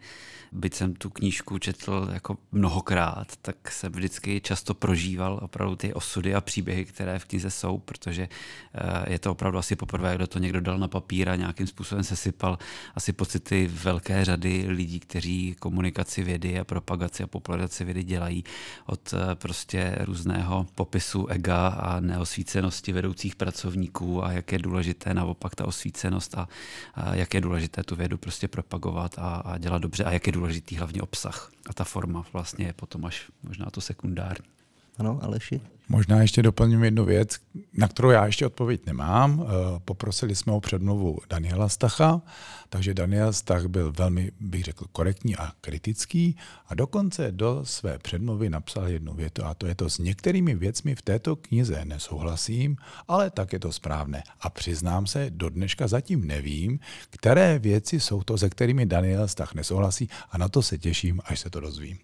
byť 0.51 0.73
jsem 0.73 0.93
tu 0.93 1.09
knížku 1.09 1.57
četl 1.59 2.09
jako 2.13 2.37
mnohokrát, 2.51 3.35
tak 3.41 3.71
jsem 3.71 3.91
vždycky 3.91 4.41
často 4.41 4.73
prožíval 4.73 5.39
opravdu 5.41 5.75
ty 5.75 5.93
osudy 5.93 6.35
a 6.35 6.41
příběhy, 6.41 6.85
které 6.85 7.19
v 7.19 7.25
knize 7.25 7.51
jsou, 7.51 7.77
protože 7.77 8.29
eh, 8.73 9.11
je 9.13 9.19
to 9.19 9.31
opravdu 9.31 9.57
asi 9.57 9.75
poprvé, 9.75 10.15
kdo 10.15 10.27
to 10.27 10.39
někdo 10.39 10.61
dal 10.61 10.77
na 10.77 10.87
papír 10.87 11.29
a 11.29 11.35
nějakým 11.35 11.67
způsobem 11.67 12.03
se 12.03 12.15
sypal 12.15 12.57
asi 12.95 13.13
pocity 13.13 13.67
velké 13.67 14.25
řady 14.25 14.65
lidí, 14.67 14.99
kteří 14.99 15.55
komunikaci 15.59 16.23
vědy 16.23 16.59
a 16.59 16.63
propagaci 16.63 17.23
a 17.23 17.27
popularizaci 17.27 17.85
vědy 17.85 18.03
dělají 18.03 18.43
od 18.85 19.13
prostě 19.33 19.97
různého 20.15 20.67
popisu 20.75 21.27
ega 21.27 21.67
a 21.67 21.99
neosvícenosti 21.99 22.93
vedoucích 22.93 23.35
pracovníků 23.35 24.25
a 24.25 24.31
jak 24.31 24.51
je 24.51 24.59
důležité 24.59 25.13
naopak 25.13 25.55
ta 25.55 25.65
osvícenost 25.65 26.37
a, 26.37 26.47
a 26.93 27.15
jak 27.15 27.33
je 27.33 27.41
důležité 27.41 27.83
tu 27.83 27.95
vědu 27.95 28.17
prostě 28.17 28.47
propagovat 28.47 29.15
a, 29.17 29.35
a 29.35 29.57
dělat 29.57 29.81
dobře 29.81 30.03
a 30.03 30.11
jak 30.11 30.27
je 30.27 30.33
důležitý 30.33 30.75
hlavně 30.75 31.01
obsah. 31.01 31.51
A 31.69 31.73
ta 31.73 31.83
forma 31.83 32.25
vlastně 32.33 32.65
je 32.65 32.73
potom 32.73 33.05
až 33.05 33.31
možná 33.43 33.65
to 33.65 33.81
sekundární. 33.81 34.54
Ano, 34.97 35.19
Aleši? 35.21 35.61
Možná 35.89 36.21
ještě 36.21 36.43
doplním 36.43 36.83
jednu 36.83 37.05
věc, 37.05 37.37
na 37.73 37.87
kterou 37.87 38.09
já 38.09 38.25
ještě 38.25 38.45
odpověď 38.45 38.85
nemám. 38.85 39.45
Eh, 39.45 39.79
poprosili 39.85 40.35
jsme 40.35 40.53
o 40.53 40.59
předmluvu 40.59 41.19
Daniela 41.29 41.69
Stacha, 41.69 42.21
takže 42.69 42.93
Daniel 42.93 43.33
Stach 43.33 43.65
byl 43.65 43.91
velmi, 43.91 44.31
bych 44.39 44.63
řekl, 44.63 44.85
korektní 44.91 45.35
a 45.35 45.51
kritický 45.61 46.37
a 46.67 46.75
dokonce 46.75 47.31
do 47.31 47.61
své 47.63 47.99
předmluvy 47.99 48.49
napsal 48.49 48.87
jednu 48.87 49.13
větu 49.13 49.45
a 49.45 49.53
to 49.53 49.67
je 49.67 49.75
to 49.75 49.89
s 49.89 49.97
některými 49.97 50.55
věcmi 50.55 50.95
v 50.95 51.01
této 51.01 51.35
knize 51.35 51.85
nesouhlasím, 51.85 52.77
ale 53.07 53.29
tak 53.29 53.53
je 53.53 53.59
to 53.59 53.71
správné. 53.71 54.23
A 54.41 54.49
přiznám 54.49 55.07
se, 55.07 55.27
do 55.29 55.49
dneška 55.49 55.87
zatím 55.87 56.27
nevím, 56.27 56.79
které 57.09 57.59
věci 57.59 57.99
jsou 57.99 58.23
to, 58.23 58.37
se 58.37 58.49
kterými 58.49 58.85
Daniel 58.85 59.27
Stach 59.27 59.53
nesouhlasí 59.53 60.09
a 60.31 60.37
na 60.37 60.49
to 60.49 60.61
se 60.61 60.77
těším, 60.77 61.21
až 61.25 61.39
se 61.39 61.49
to 61.49 61.59
dozvím. 61.59 61.97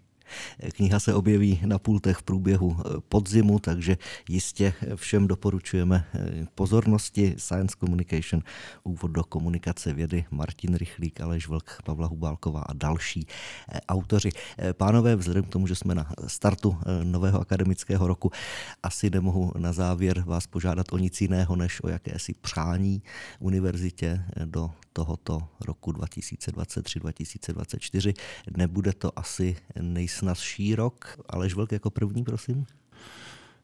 Kniha 0.74 1.00
se 1.00 1.14
objeví 1.14 1.62
na 1.66 1.80
pultech 1.80 2.18
v 2.18 2.24
průběhu 2.24 2.78
eh, 2.80 2.84
podzimu, 3.10 3.60
takže 3.60 3.98
jistě 4.30 4.74
všem 4.96 5.28
doporučujeme 5.28 6.06
eh, 6.14 6.46
pozornosti 6.56 7.36
Science 7.38 7.76
Communication, 7.80 8.44
úvod 8.84 9.12
do 9.12 9.24
komunikace 9.24 9.94
vědy, 9.94 10.26
Martin 10.32 10.76
Rychlík, 10.76 11.22
Aleš 11.22 11.48
Vlk, 11.48 11.82
Pavla 11.84 12.08
Hubálková 12.08 12.62
a 12.62 12.74
další 12.74 13.28
eh, 13.72 13.80
autoři. 13.90 14.30
Pánové, 14.74 15.16
vzhledem 15.16 15.44
k 15.44 15.50
tomu, 15.50 15.68
že 15.68 15.76
jsme 15.76 15.96
na 15.96 16.12
startu 16.28 16.78
nového 17.04 17.42
akademického 17.42 18.08
roku, 18.08 18.32
asi 18.84 19.10
nemohu 19.10 19.52
na 19.58 19.74
závěr 19.74 20.24
vás 20.26 20.48
požádat 20.48 20.94
o 20.94 20.98
nic 20.98 21.22
jiného, 21.22 21.56
než 21.56 21.84
o 21.84 21.90
jakési 21.90 22.34
přání 22.34 23.02
univerzitě 23.40 24.26
do 24.46 24.72
tohoto 24.94 25.48
roku 25.62 25.92
2023-2024. 25.92 28.14
Nebude 28.58 28.94
to 28.94 29.20
asi 29.20 29.56
nejsnazší 30.22 30.76
rok. 30.76 31.20
Aleš 31.30 31.54
Vlk 31.54 31.72
jako 31.72 31.90
první, 31.90 32.24
prosím. 32.24 32.66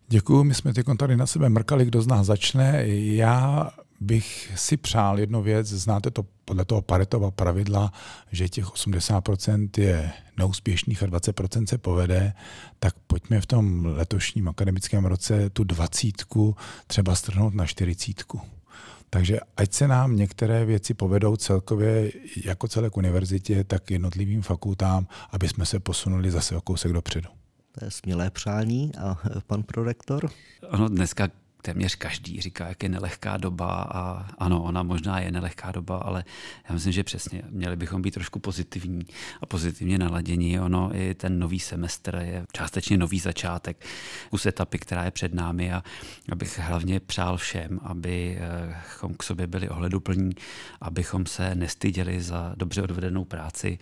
Děkuji, 0.08 0.44
my 0.44 0.54
jsme 0.54 0.74
teď 0.74 0.86
tady 1.00 1.18
na 1.18 1.28
sebe 1.28 1.50
mrkali, 1.50 1.86
kdo 1.86 2.02
z 2.02 2.08
nás 2.08 2.28
začne. 2.28 2.88
Já 2.88 3.70
bych 4.00 4.52
si 4.56 4.78
přál 4.78 5.20
jednu 5.20 5.44
věc, 5.44 5.68
znáte 5.68 6.12
to 6.12 6.26
podle 6.46 6.66
toho 6.66 6.82
Paretova 6.82 7.32
pravidla, 7.32 7.92
že 8.32 8.50
těch 8.50 8.66
80% 8.66 9.70
je 9.78 10.12
neúspěšných 10.38 11.04
a 11.04 11.08
20% 11.08 11.66
se 11.66 11.78
povede, 11.78 12.34
tak 12.80 12.96
pojďme 13.08 13.42
v 13.42 13.46
tom 13.46 13.86
letošním 13.86 14.48
akademickém 14.48 15.06
roce 15.06 15.50
tu 15.50 15.64
dvacítku 15.64 16.56
třeba 16.88 17.16
strhnout 17.16 17.54
na 17.54 17.66
čtyřicítku 17.66 18.42
Takže 19.10 19.40
ať 19.58 19.74
se 19.74 19.88
nám 19.88 20.16
některé 20.16 20.66
věci 20.66 20.94
povedou 20.94 21.36
celkově 21.36 22.12
jako 22.46 22.68
celek 22.68 22.98
univerzitě, 22.98 23.64
tak 23.64 23.92
jednotlivým 23.92 24.42
fakultám, 24.42 25.08
aby 25.32 25.48
jsme 25.48 25.66
se 25.66 25.80
posunuli 25.80 26.32
zase 26.32 26.56
o 26.56 26.62
kousek 26.62 26.94
dopředu. 26.94 27.30
To 27.80 27.86
je 27.86 27.92
smělé 27.92 28.30
přání. 28.30 28.92
A 28.96 29.18
pan 29.48 29.64
prorektor? 29.64 30.30
Ono 30.70 30.90
dneska 30.90 31.30
téměř 31.62 31.96
každý 31.96 32.42
říká, 32.42 32.68
jak 32.68 32.84
je 32.84 32.90
nelehká 32.90 33.38
doba 33.38 33.88
a 33.92 34.28
ano, 34.38 34.64
ona 34.64 34.84
možná 34.84 35.20
je 35.20 35.32
nelehká 35.32 35.72
doba, 35.72 35.98
ale 35.98 36.26
já 36.70 36.74
myslím, 36.74 36.94
že 36.94 37.04
přesně 37.04 37.42
měli 37.50 37.76
bychom 37.76 38.02
být 38.02 38.14
trošku 38.14 38.40
pozitivní 38.40 39.06
a 39.42 39.46
pozitivně 39.46 39.98
naladění. 39.98 40.60
Ono 40.60 40.96
i 40.96 41.14
ten 41.14 41.40
nový 41.40 41.60
semestr 41.60 42.16
je 42.16 42.46
částečně 42.54 42.98
nový 42.98 43.20
začátek 43.20 43.86
kus 44.30 44.46
etapy, 44.46 44.80
která 44.80 45.04
je 45.04 45.12
před 45.12 45.34
námi 45.34 45.74
a 45.74 45.84
abych 46.32 46.60
hlavně 46.60 47.00
přál 47.00 47.38
všem, 47.38 47.80
abychom 47.84 49.14
k 49.18 49.24
sobě 49.24 49.48
byli 49.48 49.70
ohleduplní, 49.70 50.32
abychom 50.82 51.26
se 51.26 51.56
nestyděli 51.56 52.22
za 52.22 52.54
dobře 52.56 52.82
odvedenou 52.82 53.26
práci 53.26 53.80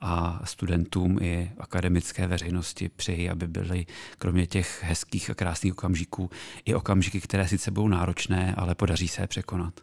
a 0.00 0.40
studentům 0.44 1.18
i 1.22 1.50
akademické 1.58 2.26
veřejnosti 2.26 2.88
přeji, 2.88 3.30
aby 3.30 3.46
byli 3.46 3.86
kromě 4.18 4.46
těch 4.46 4.82
hezkých 4.82 5.30
a 5.30 5.34
krásných 5.34 5.72
okamžiků 5.72 6.30
i 6.64 6.74
okamžiky, 6.74 7.13
které 7.20 7.48
sice 7.48 7.70
budou 7.70 7.88
náročné, 7.88 8.54
ale 8.54 8.74
podaří 8.74 9.08
se 9.08 9.22
je 9.22 9.26
překonat. 9.26 9.80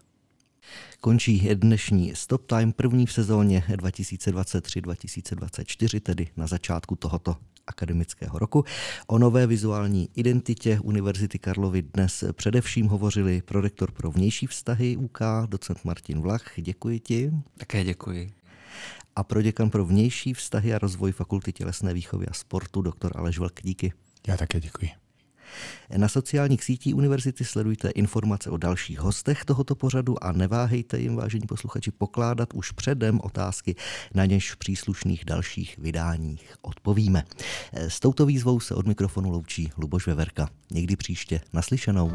Končí 1.00 1.50
dnešní 1.54 2.16
Stop 2.16 2.46
Time 2.46 2.74
první 2.74 3.06
v 3.06 3.14
sezóně 3.14 3.64
2023-2024, 3.70 6.00
tedy 6.00 6.28
na 6.38 6.48
začátku 6.48 6.96
tohoto 6.96 7.38
akademického 7.68 8.40
roku. 8.40 8.66
O 9.08 9.20
nové 9.20 9.48
vizuální 9.48 10.10
identitě 10.16 10.80
Univerzity 10.80 11.40
Karlovy 11.40 11.82
dnes 11.82 12.24
především 12.34 12.88
hovořili 12.88 13.42
prorektor 13.42 13.92
pro 13.92 14.12
vnější 14.12 14.48
vztahy 14.48 14.98
UK, 14.98 15.20
docent 15.46 15.86
Martin 15.86 16.22
Vlach. 16.22 16.44
Děkuji 16.58 17.00
ti. 17.00 17.32
Také 17.58 17.84
děkuji. 17.84 18.32
A 19.16 19.24
pro 19.24 19.42
děkan 19.42 19.70
pro 19.70 19.86
vnější 19.86 20.34
vztahy 20.34 20.74
a 20.74 20.78
rozvoj 20.78 21.12
Fakulty 21.12 21.54
tělesné 21.54 21.94
výchovy 21.94 22.28
a 22.28 22.34
sportu, 22.34 22.82
doktor 22.82 23.12
Aleš 23.16 23.40
Velk. 23.40 23.60
Díky. 23.64 23.94
Já 24.28 24.38
také 24.38 24.60
děkuji. 24.60 24.90
Na 25.98 26.08
sociálních 26.08 26.64
sítích 26.64 26.96
univerzity 26.96 27.46
sledujte 27.46 27.90
informace 27.90 28.50
o 28.50 28.58
dalších 28.58 29.00
hostech 29.00 29.46
tohoto 29.46 29.76
pořadu 29.76 30.24
a 30.24 30.32
neváhejte 30.32 31.00
jim, 31.00 31.16
vážení 31.16 31.48
posluchači, 31.48 31.92
pokládat 31.92 32.54
už 32.54 32.72
předem 32.72 33.20
otázky, 33.24 33.76
na 34.14 34.26
něž 34.26 34.52
v 34.52 34.58
příslušných 34.58 35.26
dalších 35.26 35.78
vydáních 35.78 36.56
odpovíme. 36.62 37.24
S 37.74 38.00
touto 38.00 38.26
výzvou 38.26 38.60
se 38.60 38.76
od 38.76 38.88
mikrofonu 38.88 39.32
loučí 39.32 39.72
Luboš 39.78 40.08
Veverka. 40.08 40.50
Někdy 40.72 40.96
příště 40.96 41.42
naslyšenou. 41.54 42.12